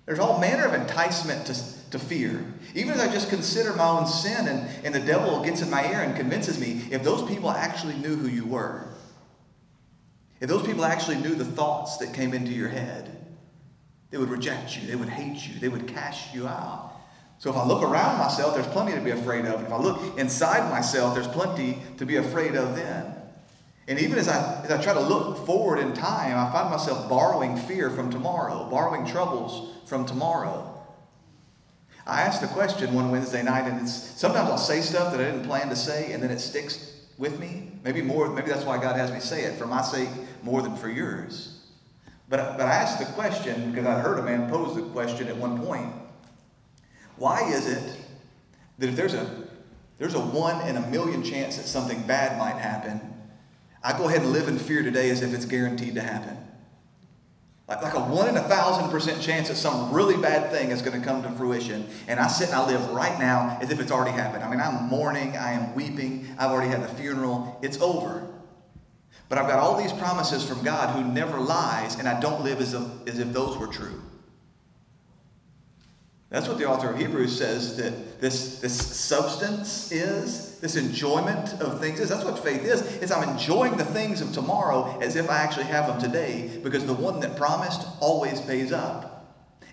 [0.05, 2.45] There's all manner of enticement to, to fear.
[2.75, 5.85] Even as I just consider my own sin and, and the devil gets in my
[5.91, 8.87] ear and convinces me, if those people actually knew who you were,
[10.39, 13.17] if those people actually knew the thoughts that came into your head,
[14.11, 14.87] They would reject you.
[14.87, 15.59] They would hate you.
[15.59, 17.00] They would cast you out.
[17.41, 19.56] So if I look around myself, there's plenty to be afraid of.
[19.56, 23.15] And if I look inside myself, there's plenty to be afraid of then.
[23.88, 27.10] And even as I, as I try to look forward in time, I find myself
[27.10, 30.86] borrowing fear from tomorrow, borrowing troubles from tomorrow.
[32.06, 35.47] I asked a question one Wednesday night, and sometimes I'll say stuff that I didn't
[35.47, 37.71] plan to say, and then it sticks with me.
[37.84, 40.10] Maybe more, maybe that's why God has me say it, for my sake
[40.43, 41.58] more than for yours.
[42.30, 45.38] But, but I asked the question because I heard a man pose the question at
[45.38, 45.91] one point.
[47.21, 47.97] Why is it
[48.79, 49.47] that if there's a
[49.99, 52.99] there's a one in a million chance that something bad might happen,
[53.84, 56.36] I go ahead and live in fear today as if it's guaranteed to happen?
[57.67, 60.81] Like, like a one in a thousand percent chance that some really bad thing is
[60.81, 61.88] going to come to fruition.
[62.07, 64.43] And I sit and I live right now as if it's already happened.
[64.43, 68.27] I mean, I'm mourning, I am weeping, I've already had the funeral, it's over.
[69.29, 72.60] But I've got all these promises from God who never lies, and I don't live
[72.62, 74.01] as if, as if those were true.
[76.31, 81.81] That's what the author of Hebrews says that this, this substance is, this enjoyment of
[81.81, 82.07] things is.
[82.07, 82.81] That's what faith is.
[83.01, 86.85] Is I'm enjoying the things of tomorrow as if I actually have them today because
[86.85, 89.11] the one that promised always pays up.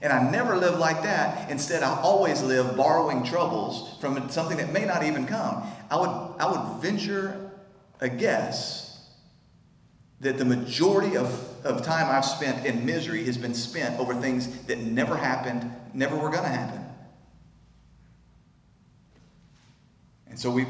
[0.02, 1.48] And I never live like that.
[1.48, 5.64] Instead, I always live borrowing troubles from something that may not even come.
[5.92, 7.52] I would, I would venture
[8.00, 9.00] a guess
[10.20, 14.48] that the majority of, of time I've spent in misery has been spent over things
[14.64, 16.84] that never happened, never were going to happen.
[20.28, 20.66] And so we,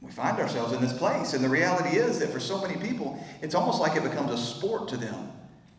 [0.00, 1.34] we find ourselves in this place.
[1.34, 4.38] And the reality is that for so many people, it's almost like it becomes a
[4.38, 5.32] sport to them.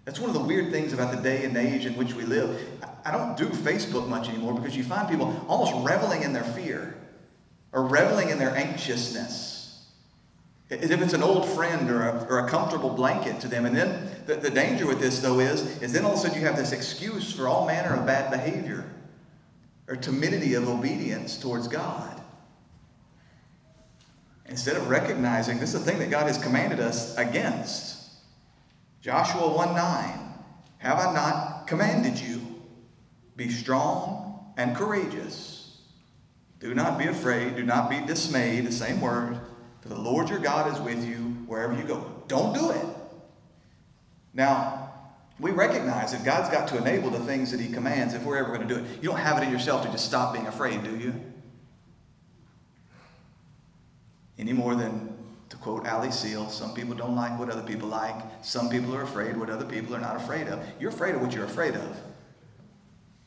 [0.05, 2.59] That's one of the weird things about the day and age in which we live.
[3.05, 6.95] I don't do Facebook much anymore because you find people almost reveling in their fear
[7.71, 9.85] or reveling in their anxiousness.
[10.69, 13.65] As if it's an old friend or a, or a comfortable blanket to them.
[13.65, 16.39] And then the, the danger with this, though, is, is then all of a sudden
[16.39, 18.85] you have this excuse for all manner of bad behavior
[19.87, 22.21] or timidity of obedience towards God.
[24.45, 28.01] Instead of recognizing this is the thing that God has commanded us against.
[29.01, 30.19] Joshua 1 9.
[30.77, 32.41] Have I not commanded you?
[33.35, 35.81] Be strong and courageous.
[36.59, 37.55] Do not be afraid.
[37.55, 38.65] Do not be dismayed.
[38.65, 39.39] The same word.
[39.81, 42.23] For the Lord your God is with you wherever you go.
[42.27, 42.85] Don't do it.
[44.33, 44.91] Now,
[45.39, 48.55] we recognize that God's got to enable the things that He commands if we're ever
[48.55, 48.85] going to do it.
[49.01, 51.13] You don't have it in yourself to just stop being afraid, do you?
[54.37, 55.15] Any more than,
[55.49, 58.15] to quote Ali Seal, some people don't like what other people like.
[58.41, 60.63] Some people are afraid what other people are not afraid of.
[60.79, 61.97] You're afraid of what you're afraid of.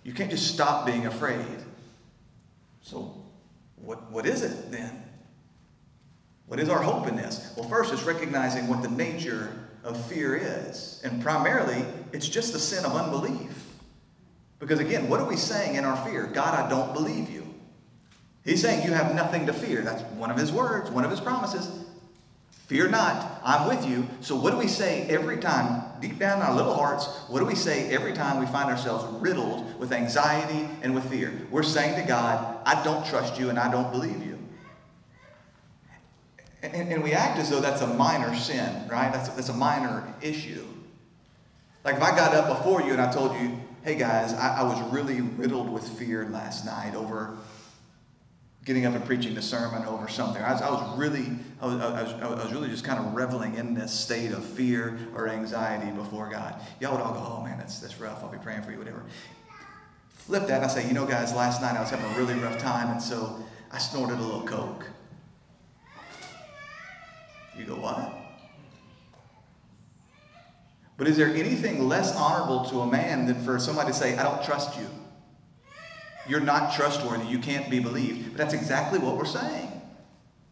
[0.02, 1.44] You can't just stop being afraid.
[2.82, 3.20] So,
[3.76, 5.02] what, what is it then?
[6.46, 7.52] What is our hope in this?
[7.56, 11.01] Well, first, it's recognizing what the nature of fear is.
[11.05, 13.64] And primarily, it's just the sin of unbelief.
[14.59, 16.27] Because again, what are we saying in our fear?
[16.27, 17.46] God, I don't believe you.
[18.44, 19.83] He's saying you have nothing to fear.
[19.83, 21.85] That's one of his words, one of his promises.
[22.66, 24.09] Fear not, I'm with you.
[24.20, 27.44] So, what do we say every time, deep down in our little hearts, what do
[27.44, 31.33] we say every time we find ourselves riddled with anxiety and with fear?
[31.51, 34.36] We're saying to God, I don't trust you and I don't believe you.
[36.72, 39.12] And, and we act as though that's a minor sin, right?
[39.12, 40.66] That's a, that's a minor issue.
[41.85, 44.62] Like if I got up before you and I told you, hey guys, I, I
[44.64, 47.37] was really riddled with fear last night over
[48.64, 50.42] getting up and preaching the sermon over something.
[50.42, 51.26] I was, I was really,
[51.62, 54.44] I was, I, was, I was, really just kind of reveling in this state of
[54.44, 56.61] fear or anxiety before God.
[56.81, 58.24] Y'all would all go, oh man, that's, that's rough.
[58.24, 59.05] I'll be praying for you, whatever.
[60.09, 62.35] Flip that and I say, you know, guys, last night I was having a really
[62.42, 64.85] rough time, and so I snorted a little Coke.
[67.58, 68.12] You go, what?
[70.96, 74.22] But is there anything less honorable to a man than for somebody to say, I
[74.22, 74.86] don't trust you?
[76.28, 77.26] You're not trustworthy.
[77.26, 78.30] You can't be believed.
[78.30, 79.70] But that's exactly what we're saying.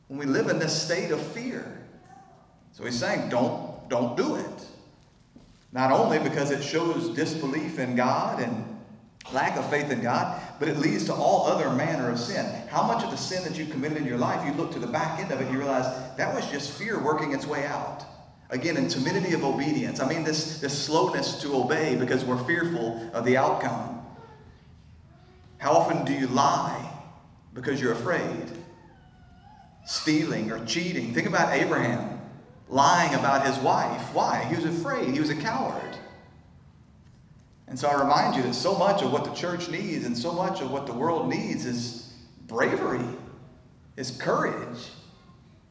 [0.09, 1.83] When we live in this state of fear.
[2.73, 4.67] So he's saying, don't, don't do it.
[5.73, 8.65] Not only because it shows disbelief in God and
[9.33, 12.47] lack of faith in God, but it leads to all other manner of sin.
[12.69, 14.87] How much of the sin that you've committed in your life, you look to the
[14.87, 15.87] back end of it, and you realize
[16.17, 18.05] that was just fear working its way out.
[18.51, 20.01] Again, in timidity of obedience.
[20.01, 24.05] I mean, this, this slowness to obey because we're fearful of the outcome.
[25.59, 26.93] How often do you lie
[27.55, 28.51] because you're afraid?
[29.87, 31.15] Stealing or cheating.
[31.15, 32.21] Think about Abraham
[32.69, 34.15] lying about his wife.
[34.15, 34.45] Why?
[34.45, 35.99] He was afraid, he was a coward.
[37.75, 40.31] And so I remind you that so much of what the church needs and so
[40.31, 42.15] much of what the world needs is
[42.47, 43.05] bravery,
[43.97, 44.79] is courage.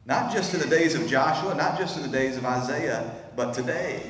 [0.06, 3.54] Not just in the days of Joshua, not just in the days of Isaiah, but
[3.54, 4.04] today.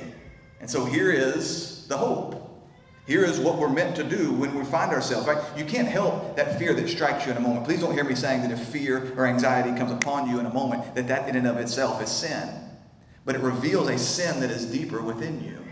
[0.60, 2.68] And so here is the hope.
[3.06, 5.38] Here is what we're meant to do when we find ourselves, right?
[5.56, 7.64] You can't help that fear that strikes you in a moment.
[7.64, 10.54] Please don't hear me saying that if fear or anxiety comes upon you in a
[10.56, 12.50] moment, that that in and of itself is sin.
[13.24, 15.62] But it reveals a sin that is deeper within you.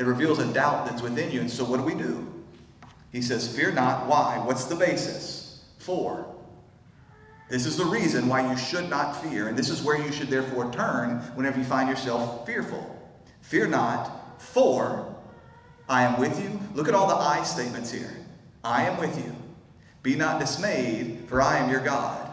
[0.00, 1.42] It reveals a doubt that's within you.
[1.42, 2.26] And so what do we do?
[3.12, 4.06] He says, Fear not.
[4.06, 4.38] Why?
[4.42, 5.62] What's the basis?
[5.76, 6.26] For.
[7.50, 9.48] This is the reason why you should not fear.
[9.48, 12.98] And this is where you should therefore turn whenever you find yourself fearful.
[13.42, 15.14] Fear not, for
[15.86, 16.58] I am with you.
[16.72, 18.24] Look at all the I statements here.
[18.64, 19.36] I am with you.
[20.02, 22.32] Be not dismayed, for I am your God.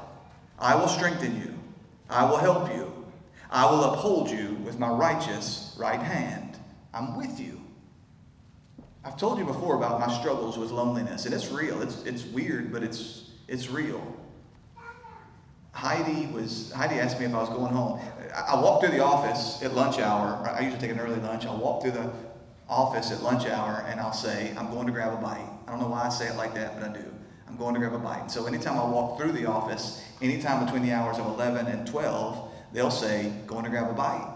[0.57, 1.53] I will strengthen you.
[2.09, 2.93] I will help you.
[3.51, 6.57] I will uphold you with my righteous right hand.
[6.93, 7.56] I'm with you.
[9.03, 11.81] I've told you before about my struggles with loneliness, and it's real.
[11.81, 14.01] It's, it's weird, but it's, it's real.
[15.77, 17.99] Heidi was Heidi asked me if I was going home.
[18.35, 20.49] I, walked through the office at lunch hour.
[20.49, 21.45] I usually take an early lunch.
[21.45, 22.11] I'll walk through the
[22.67, 25.47] office at lunch hour and I'll say, I'm going to grab a bite.
[25.67, 27.05] I don't know why I say it like that, but I do.
[27.47, 28.21] I'm going to grab a bite.
[28.21, 31.87] And so anytime I walk through the office, anytime between the hours of 11 and
[31.87, 34.33] 12, they'll say, going to grab a bite.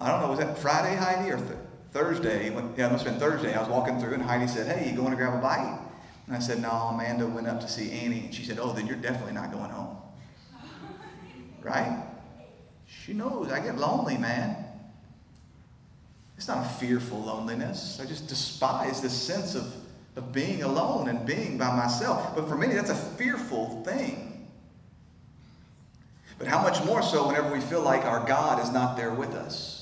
[0.00, 1.58] I don't know, was that Friday, Heidi, or th-
[1.92, 2.50] Thursday?
[2.50, 3.54] When, yeah, it must have been Thursday.
[3.54, 5.78] I was walking through and Heidi said, hey, you going to grab a bite?
[6.26, 8.20] And I said, no, Amanda went up to see Annie.
[8.20, 9.96] And she said, oh, then you're definitely not going home.
[11.62, 12.04] Right?
[12.86, 14.56] She knows I get lonely, man.
[16.36, 18.00] It's not a fearful loneliness.
[18.02, 19.72] I just despise this sense of,
[20.16, 22.34] of being alone and being by myself.
[22.34, 24.48] But for many, that's a fearful thing.
[26.38, 29.34] But how much more so whenever we feel like our God is not there with
[29.34, 29.81] us?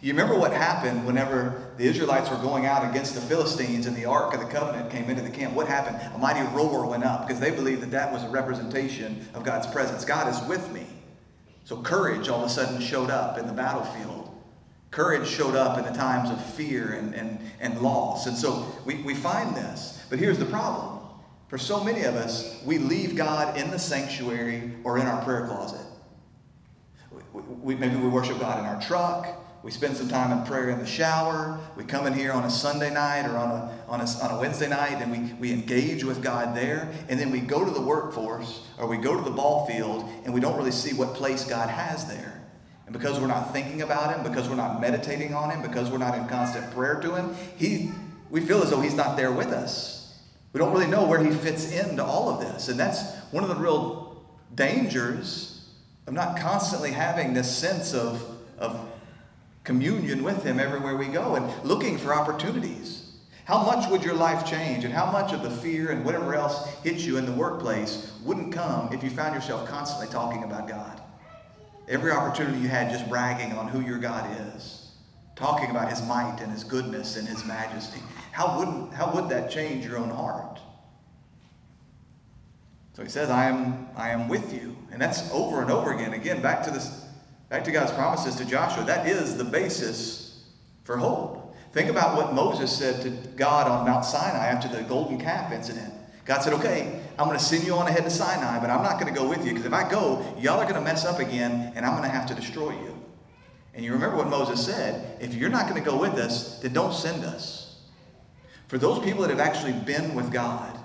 [0.00, 4.04] You remember what happened whenever the Israelites were going out against the Philistines and the
[4.04, 5.54] Ark of the Covenant came into the camp?
[5.54, 5.98] What happened?
[6.14, 9.66] A mighty roar went up because they believed that that was a representation of God's
[9.66, 10.04] presence.
[10.04, 10.86] God is with me.
[11.64, 14.34] So courage all of a sudden showed up in the battlefield.
[14.90, 18.26] Courage showed up in the times of fear and, and, and loss.
[18.26, 20.02] And so we, we find this.
[20.08, 21.00] But here's the problem.
[21.48, 25.46] For so many of us, we leave God in the sanctuary or in our prayer
[25.46, 25.84] closet.
[27.32, 29.26] We, we, maybe we worship God in our truck.
[29.62, 31.58] We spend some time in prayer in the shower.
[31.76, 34.38] We come in here on a Sunday night or on a, on a, on a
[34.38, 36.92] Wednesday night and we, we engage with God there.
[37.08, 40.32] And then we go to the workforce or we go to the ball field and
[40.32, 42.40] we don't really see what place God has there.
[42.86, 45.98] And because we're not thinking about him, because we're not meditating on him, because we're
[45.98, 47.90] not in constant prayer to him, he,
[48.30, 50.18] we feel as though he's not there with us.
[50.52, 52.68] We don't really know where he fits into all of this.
[52.68, 55.68] And that's one of the real dangers
[56.06, 58.24] of not constantly having this sense of,
[58.58, 58.88] of
[59.68, 63.12] communion with him everywhere we go and looking for opportunities.
[63.44, 66.66] How much would your life change and how much of the fear and whatever else
[66.82, 71.02] hits you in the workplace wouldn't come if you found yourself constantly talking about God?
[71.86, 74.92] Every opportunity you had just bragging on who your God is,
[75.36, 78.00] talking about his might and his goodness and his majesty.
[78.32, 80.60] How, wouldn't, how would that change your own heart?
[82.94, 84.74] So he says, I am, I am with you.
[84.92, 86.14] And that's over and over again.
[86.14, 87.04] Again, back to this,
[87.48, 88.84] back to God's promises to Joshua.
[88.84, 90.44] That is the basis
[90.84, 91.54] for hope.
[91.72, 95.92] Think about what Moses said to God on Mount Sinai after the golden calf incident.
[96.24, 99.00] God said, okay, I'm going to send you on ahead to Sinai, but I'm not
[99.00, 101.20] going to go with you because if I go, y'all are going to mess up
[101.20, 102.94] again and I'm going to have to destroy you.
[103.74, 106.72] And you remember what Moses said if you're not going to go with us, then
[106.72, 107.80] don't send us.
[108.66, 110.77] For those people that have actually been with God,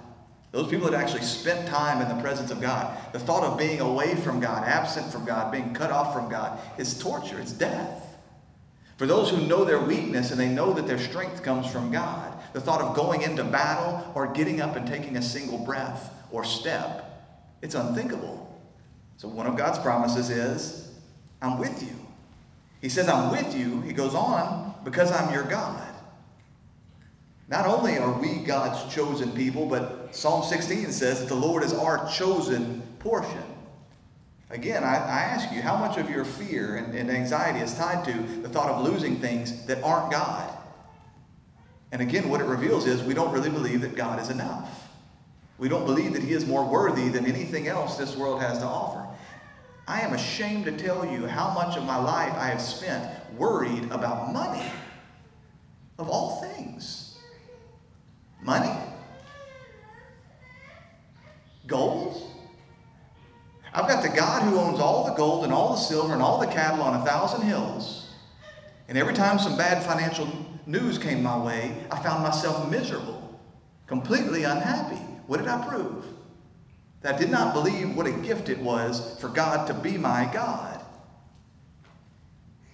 [0.54, 3.80] those people that actually spent time in the presence of God, the thought of being
[3.80, 8.16] away from God, absent from God, being cut off from God is torture, it's death.
[8.98, 12.32] For those who know their weakness and they know that their strength comes from God,
[12.54, 16.44] the thought of going into battle or getting up and taking a single breath or
[16.44, 18.56] step, it's unthinkable.
[19.18, 20.92] So, one of God's promises is,
[21.42, 21.98] I'm with you.
[22.80, 25.82] He says, I'm with you, he goes on, because I'm your God.
[27.48, 31.74] Not only are we God's chosen people, but Psalm 16 says that the Lord is
[31.74, 33.44] our chosen portion.
[34.52, 38.06] Again, I, I ask you, how much of your fear and, and anxiety is tied
[38.06, 40.56] to the thought of losing things that aren't God?
[41.92, 44.88] And again, what it reveals is we don't really believe that God is enough.
[45.58, 48.66] We don't believe that He is more worthy than anything else this world has to
[48.66, 49.08] offer.
[49.88, 53.86] I am ashamed to tell you how much of my life I have spent worried
[53.86, 54.72] about money,
[55.98, 57.18] of all things.
[58.44, 58.72] Money?
[61.68, 62.30] Gold?
[63.74, 66.40] I've got the God who owns all the gold and all the silver and all
[66.40, 68.08] the cattle on a thousand hills.
[68.88, 70.28] And every time some bad financial
[70.66, 73.40] news came my way, I found myself miserable,
[73.88, 75.02] completely unhappy.
[75.26, 76.06] What did I prove?
[77.02, 80.30] That I did not believe what a gift it was for God to be my
[80.32, 80.84] God.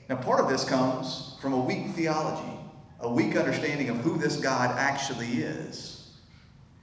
[0.09, 2.59] Now, part of this comes from a weak theology.
[3.01, 5.98] a weak understanding of who this God actually is.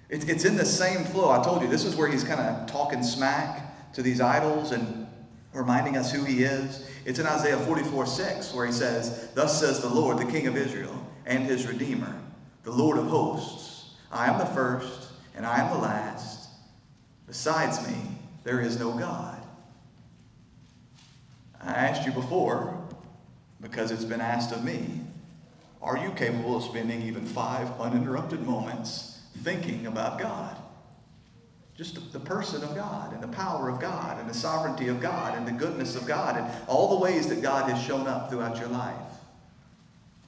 [0.08, 1.30] It's, it's in the same flow.
[1.30, 5.06] I told you, this is where he's kind of talking smack to these idols and
[5.52, 6.88] reminding us who he is.
[7.04, 10.56] It's in Isaiah 44 6, where he says, Thus says the Lord, the King of
[10.56, 10.94] Israel,
[11.24, 12.14] and his Redeemer,
[12.62, 13.66] the Lord of hosts
[14.10, 16.48] I am the first, and I am the last.
[17.26, 17.96] Besides me,
[18.44, 19.42] there is no God.
[21.60, 22.80] I asked you before,
[23.60, 25.00] because it's been asked of me,
[25.82, 30.56] are you capable of spending even five uninterrupted moments thinking about God?
[31.76, 35.36] Just the person of God and the power of God and the sovereignty of God
[35.36, 38.58] and the goodness of God and all the ways that God has shown up throughout
[38.58, 38.94] your life.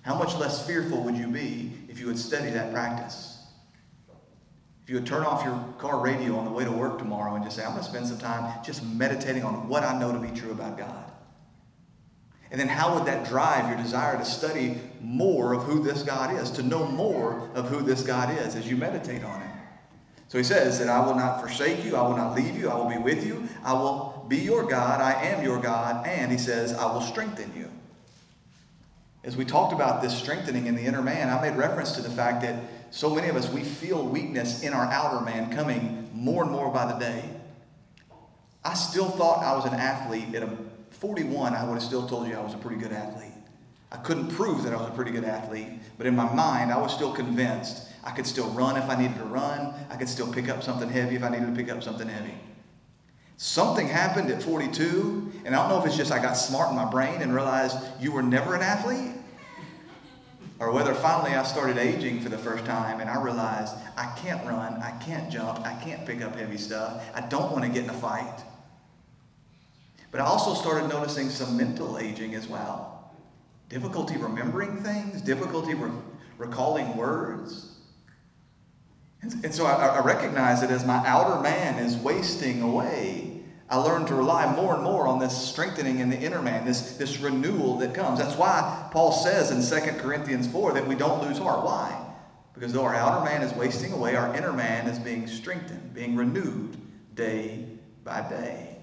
[0.03, 3.39] How much less fearful would you be if you would study that practice?
[4.83, 7.45] If you would turn off your car radio on the way to work tomorrow and
[7.45, 10.19] just say, I'm going to spend some time just meditating on what I know to
[10.19, 11.13] be true about God.
[12.51, 16.35] And then how would that drive your desire to study more of who this God
[16.35, 19.51] is, to know more of who this God is as you meditate on it?
[20.29, 22.77] So he says that I will not forsake you, I will not leave you, I
[22.77, 26.37] will be with you, I will be your God, I am your God, and he
[26.37, 27.71] says, I will strengthen you.
[29.25, 32.11] As we talked about this strengthening in the inner man, I made reference to the
[32.11, 36.43] fact that so many of us, we feel weakness in our outer man coming more
[36.43, 37.25] and more by the day.
[38.65, 40.51] I still thought I was an athlete at a
[40.91, 43.28] 41, I would have still told you I was a pretty good athlete.
[43.91, 46.79] I couldn't prove that I was a pretty good athlete, but in my mind, I
[46.79, 49.75] was still convinced I could still run if I needed to run.
[49.91, 52.35] I could still pick up something heavy if I needed to pick up something heavy.
[53.37, 56.77] Something happened at 42, and I don't know if it's just I got smart in
[56.77, 59.15] my brain and realized you were never an athlete,
[60.59, 64.45] or whether finally I started aging for the first time and I realized I can't
[64.45, 67.85] run, I can't jump, I can't pick up heavy stuff, I don't want to get
[67.85, 68.43] in a fight.
[70.11, 72.98] But I also started noticing some mental aging as well.
[73.69, 75.91] Difficulty remembering things, difficulty re-
[76.39, 77.77] recalling words.
[79.21, 83.77] And, and so I, I recognize that as my outer man is wasting away, I
[83.77, 87.19] learn to rely more and more on this strengthening in the inner man, this, this
[87.19, 88.19] renewal that comes.
[88.19, 91.65] That's why Paul says in 2 Corinthians 4 that we don't lose heart.
[91.65, 92.07] Why?
[92.55, 96.17] Because though our outer man is wasting away, our inner man is being strengthened, being
[96.17, 96.79] renewed
[97.15, 97.67] day
[98.05, 98.79] by day.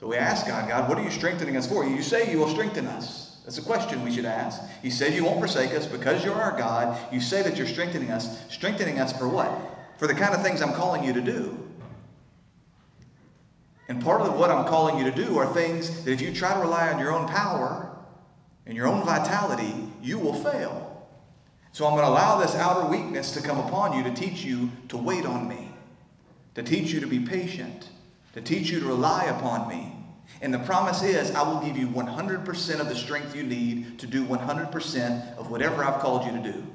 [0.00, 1.86] So we ask God, God, what are you strengthening us for?
[1.86, 3.25] You say you will strengthen us.
[3.46, 4.60] That's a question we should ask.
[4.82, 6.98] He said you won't forsake us because you're our God.
[7.12, 8.52] You say that you're strengthening us.
[8.52, 9.48] Strengthening us for what?
[9.98, 11.56] For the kind of things I'm calling you to do.
[13.88, 16.54] And part of what I'm calling you to do are things that if you try
[16.54, 17.96] to rely on your own power
[18.66, 21.06] and your own vitality, you will fail.
[21.70, 24.72] So I'm going to allow this outer weakness to come upon you to teach you
[24.88, 25.70] to wait on me,
[26.56, 27.90] to teach you to be patient,
[28.32, 29.95] to teach you to rely upon me.
[30.40, 34.06] And the promise is, I will give you 100% of the strength you need to
[34.06, 36.66] do 100% of whatever I've called you to do.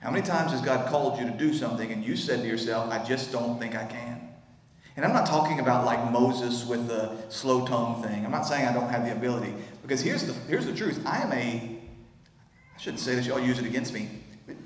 [0.00, 2.90] How many times has God called you to do something and you said to yourself,
[2.90, 4.28] I just don't think I can?
[4.96, 8.24] And I'm not talking about like Moses with the slow tongue thing.
[8.24, 9.54] I'm not saying I don't have the ability.
[9.80, 11.00] Because here's the, here's the truth.
[11.06, 11.78] I am a,
[12.74, 14.08] I shouldn't say this, y'all use it against me.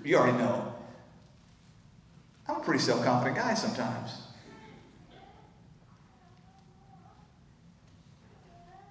[0.05, 0.75] You already know.
[2.49, 4.11] I'm a pretty self confident guy sometimes.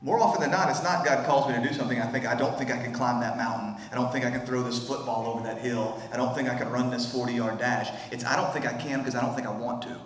[0.05, 1.99] More often than not, it's not God calls me to do something.
[1.99, 3.75] I think, I don't think I can climb that mountain.
[3.91, 5.99] I don't think I can throw this football over that hill.
[6.13, 7.89] I don't think I can run this 40 yard dash.
[8.11, 9.99] It's, I don't think I can because I don't think I want to.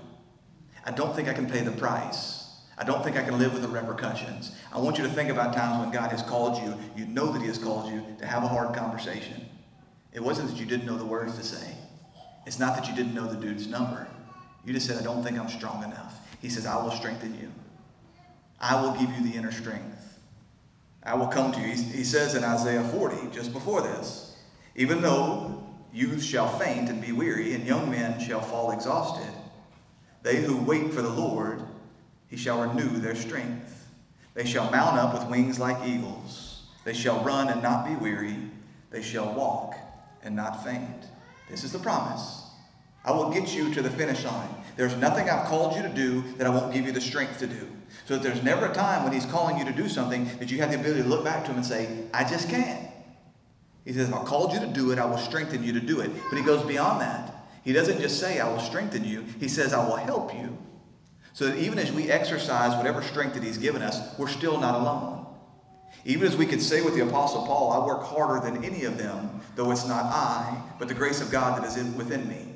[0.85, 2.47] I don't think I can pay the price.
[2.77, 4.55] I don't think I can live with the repercussions.
[4.71, 7.41] I want you to think about times when God has called you, you know that
[7.41, 9.45] He has called you to have a hard conversation.
[10.13, 11.75] It wasn't that you didn't know the words to say,
[12.45, 14.07] it's not that you didn't know the dude's number.
[14.63, 16.21] You just said, I don't think I'm strong enough.
[16.41, 17.51] He says, I will strengthen you.
[18.59, 20.19] I will give you the inner strength.
[21.03, 21.67] I will come to you.
[21.67, 24.37] He, says in Isaiah 40, just before this,
[24.75, 29.33] even though youth shall faint and be weary, and young men shall fall exhausted,
[30.21, 31.63] they who wait for the Lord,
[32.27, 33.87] he shall renew their strength.
[34.33, 36.63] They shall mount up with wings like eagles.
[36.83, 38.35] They shall run and not be weary.
[38.91, 39.75] They shall walk
[40.21, 41.05] and not faint.
[41.49, 42.43] This is the promise.
[43.03, 44.58] I will get you to the finish line.
[44.75, 47.47] There's nothing I've called you to do that I won't give you the strength to
[47.47, 47.67] do.
[48.05, 50.59] So that there's never a time when he's calling you to do something that you
[50.59, 52.89] have the ability to look back to him and say, I just can't.
[53.85, 56.01] He says, if I called you to do it, I will strengthen you to do
[56.01, 56.11] it.
[56.29, 57.47] But he goes beyond that.
[57.63, 59.25] He doesn't just say, I will strengthen you.
[59.39, 60.57] He says, I will help you.
[61.33, 64.75] So that even as we exercise whatever strength that he's given us, we're still not
[64.75, 65.25] alone.
[66.05, 68.97] Even as we could say with the Apostle Paul, I work harder than any of
[68.97, 72.48] them, though it's not I, but the grace of God that is in, within me.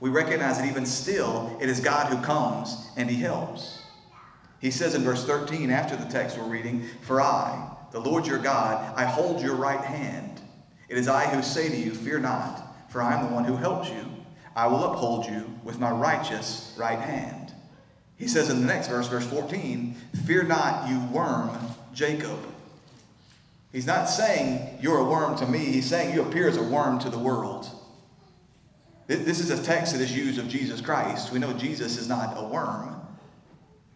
[0.00, 3.82] We recognize that even still, it is God who comes and he helps.
[4.60, 8.38] He says in verse 13, after the text we're reading, For I, the Lord your
[8.38, 10.40] God, I hold your right hand.
[10.88, 13.56] It is I who say to you, Fear not, for I am the one who
[13.56, 14.04] helps you.
[14.56, 17.52] I will uphold you with my righteous right hand.
[18.16, 19.94] He says in the next verse, verse 14,
[20.26, 21.56] Fear not, you worm,
[21.94, 22.38] Jacob.
[23.72, 26.98] He's not saying you're a worm to me, he's saying you appear as a worm
[27.00, 27.70] to the world.
[29.08, 31.32] This is a text that is used of Jesus Christ.
[31.32, 33.00] We know Jesus is not a worm.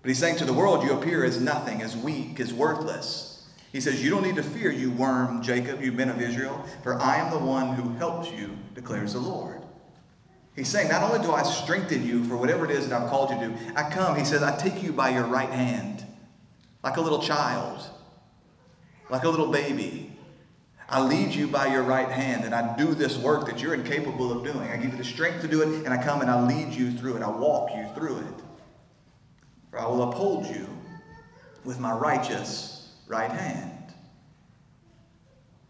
[0.00, 3.46] But he's saying to the world, you appear as nothing, as weak, as worthless.
[3.72, 6.98] He says, You don't need to fear, you worm, Jacob, you men of Israel, for
[6.98, 9.62] I am the one who helps you, declares the Lord.
[10.56, 13.30] He's saying, Not only do I strengthen you for whatever it is that I've called
[13.30, 16.04] you to do, I come, he says, I take you by your right hand,
[16.82, 17.86] like a little child,
[19.10, 20.11] like a little baby.
[20.88, 24.30] I lead you by your right hand, and I do this work that you're incapable
[24.32, 24.68] of doing.
[24.68, 26.92] I give you the strength to do it, and I come and I lead you
[26.92, 27.22] through it.
[27.22, 28.42] I walk you through it.
[29.70, 30.68] For I will uphold you
[31.64, 33.70] with my righteous right hand.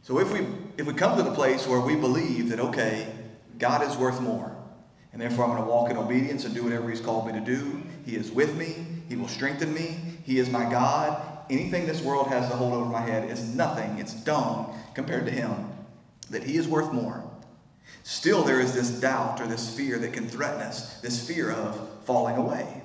[0.03, 0.47] So if we
[0.77, 3.07] if we come to the place where we believe that okay,
[3.59, 4.57] God is worth more,
[5.13, 7.41] and therefore I'm going to walk in obedience and do whatever He's called me to
[7.41, 11.32] do, He is with me, He will strengthen me, He is my God.
[11.53, 15.31] Anything this world has to hold over my head is nothing, it's dung compared to
[15.31, 15.51] Him.
[16.31, 17.23] That He is worth more.
[18.05, 21.79] Still, there is this doubt or this fear that can threaten us, this fear of
[22.05, 22.83] falling away.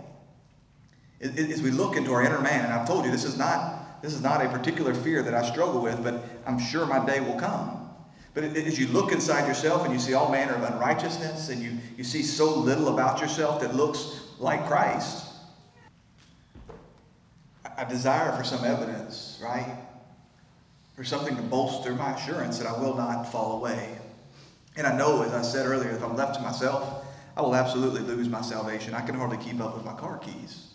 [1.22, 4.14] As we look into our inner man, and I've told you this is not this
[4.14, 7.40] is not a particular fear that I struggle with, but I'm sure my day will
[7.40, 7.90] come.
[8.36, 11.72] But as you look inside yourself and you see all manner of unrighteousness, and you,
[11.98, 15.27] you see so little about yourself that looks like Christ,
[17.78, 19.78] I desire for some evidence, right?
[20.96, 24.00] For something to bolster my assurance that I will not fall away.
[24.76, 27.06] And I know, as I said earlier, if I'm left to myself,
[27.36, 28.96] I will absolutely lose my salvation.
[28.96, 30.74] I can hardly keep up with my car keys.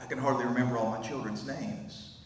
[0.00, 2.18] I can hardly remember all my children's names.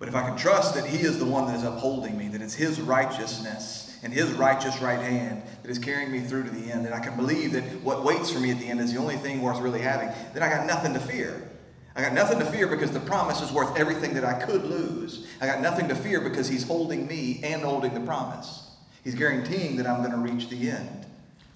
[0.00, 2.42] But if I can trust that He is the one that is upholding me, that
[2.42, 6.70] it's His righteousness and His righteous right hand that is carrying me through to the
[6.70, 8.98] end, and I can believe that what waits for me at the end is the
[8.98, 11.50] only thing worth really having, then I got nothing to fear.
[11.94, 15.26] I got nothing to fear because the promise is worth everything that I could lose.
[15.40, 18.70] I got nothing to fear because He's holding me and holding the promise.
[19.02, 21.06] He's guaranteeing that I'm going to reach the end.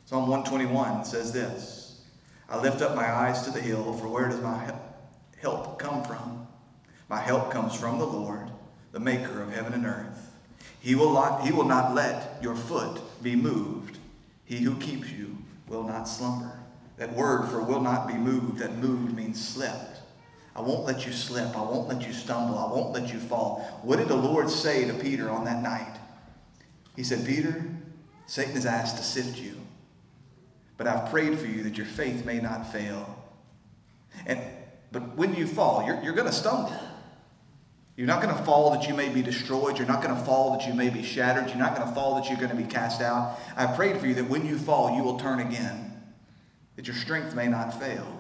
[0.07, 2.01] Psalm 121 says this.
[2.49, 4.73] I lift up my eyes to the hill, for where does my
[5.39, 6.49] help come from?
[7.09, 8.51] My help comes from the Lord,
[8.93, 10.20] the maker of heaven and earth.
[10.81, 13.99] He will not, he will not let your foot be moved.
[14.45, 16.59] He who keeps you will not slumber.
[16.97, 20.01] That word for will not be moved, that moved means slept.
[20.57, 21.57] I won't let you slip.
[21.57, 22.59] I won't let you stumble.
[22.59, 23.81] I won't let you fall.
[23.83, 25.97] What did the Lord say to Peter on that night?
[26.97, 27.65] He said, Peter,
[28.27, 29.61] Satan has asked to sift you
[30.81, 33.23] but I've prayed for you that your faith may not fail.
[34.25, 34.41] And
[34.91, 36.73] but when you fall, you're, you're going to stumble.
[38.01, 39.77] You're not going to fall that you may be destroyed.
[39.77, 41.49] You're not going to fall that you may be shattered.
[41.49, 43.39] You're not going to fall that you're going to be cast out.
[43.59, 46.03] I've prayed for you that when you fall, you will turn again,
[46.77, 48.11] that your strength may not fail.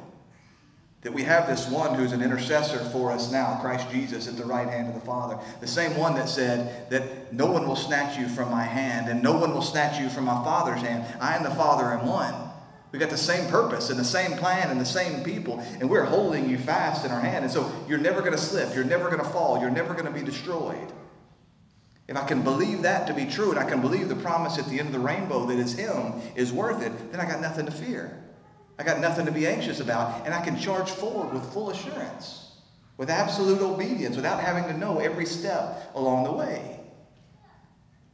[1.00, 4.44] That we have this one who's an intercessor for us now, Christ Jesus, at the
[4.44, 5.38] right hand of the Father.
[5.62, 9.22] The same one that said that no one will snatch you from my hand, and
[9.22, 11.06] no one will snatch you from my Father's hand.
[11.22, 12.49] I and the Father are one.
[12.92, 16.04] We got the same purpose and the same plan and the same people, and we're
[16.04, 17.44] holding you fast in our hand.
[17.44, 20.06] And so you're never going to slip, you're never going to fall, you're never going
[20.06, 20.92] to be destroyed.
[22.08, 24.66] If I can believe that to be true, and I can believe the promise at
[24.66, 27.66] the end of the rainbow that is Him is worth it, then I got nothing
[27.66, 28.24] to fear.
[28.76, 32.56] I got nothing to be anxious about, and I can charge forward with full assurance,
[32.96, 36.80] with absolute obedience, without having to know every step along the way.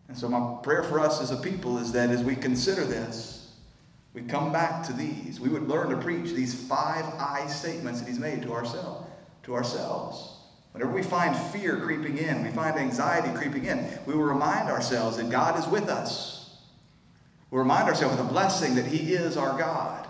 [0.08, 3.35] And so, my prayer for us as a people is that as we consider this,
[4.16, 5.38] we come back to these.
[5.38, 9.06] We would learn to preach these five I statements that he's made to ourselves.
[9.42, 10.38] To ourselves.
[10.72, 15.18] Whenever we find fear creeping in, we find anxiety creeping in, we will remind ourselves
[15.18, 16.62] that God is with us.
[17.50, 20.08] We'll remind ourselves of the blessing that He is our God.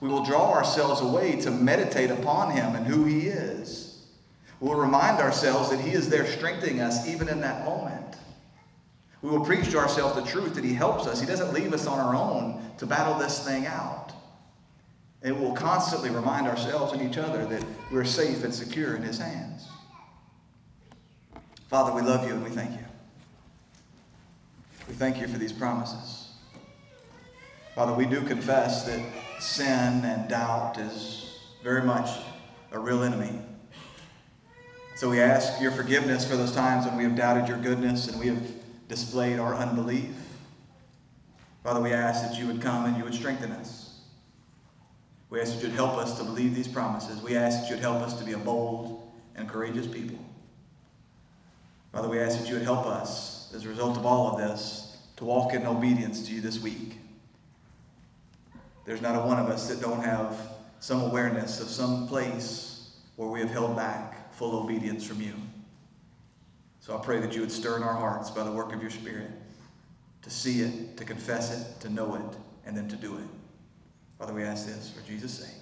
[0.00, 4.06] We will draw ourselves away to meditate upon Him and who He is.
[4.60, 8.16] We'll remind ourselves that He is there strengthening us even in that moment.
[9.26, 11.20] We will preach to ourselves the truth that He helps us.
[11.20, 14.12] He doesn't leave us on our own to battle this thing out.
[15.20, 19.18] And we'll constantly remind ourselves and each other that we're safe and secure in His
[19.18, 19.66] hands.
[21.66, 22.86] Father, we love you and we thank you.
[24.86, 26.28] We thank you for these promises.
[27.74, 29.04] Father, we do confess that
[29.40, 32.10] sin and doubt is very much
[32.70, 33.40] a real enemy.
[34.94, 38.20] So we ask your forgiveness for those times when we have doubted your goodness and
[38.20, 38.55] we have
[38.88, 40.14] displayed our unbelief.
[41.62, 44.00] Father, we ask that you would come and you would strengthen us.
[45.30, 47.20] We ask that you'd help us to believe these promises.
[47.20, 50.18] We ask that you'd help us to be a bold and courageous people.
[51.92, 54.98] Father, we ask that you would help us as a result of all of this
[55.16, 56.98] to walk in obedience to you this week.
[58.84, 60.38] There's not a one of us that don't have
[60.78, 65.32] some awareness of some place where we have held back full obedience from you.
[66.86, 68.92] So I pray that you would stir in our hearts by the work of your
[68.92, 69.28] Spirit
[70.22, 73.24] to see it, to confess it, to know it, and then to do it.
[74.20, 75.55] Father, we ask this for Jesus' sake.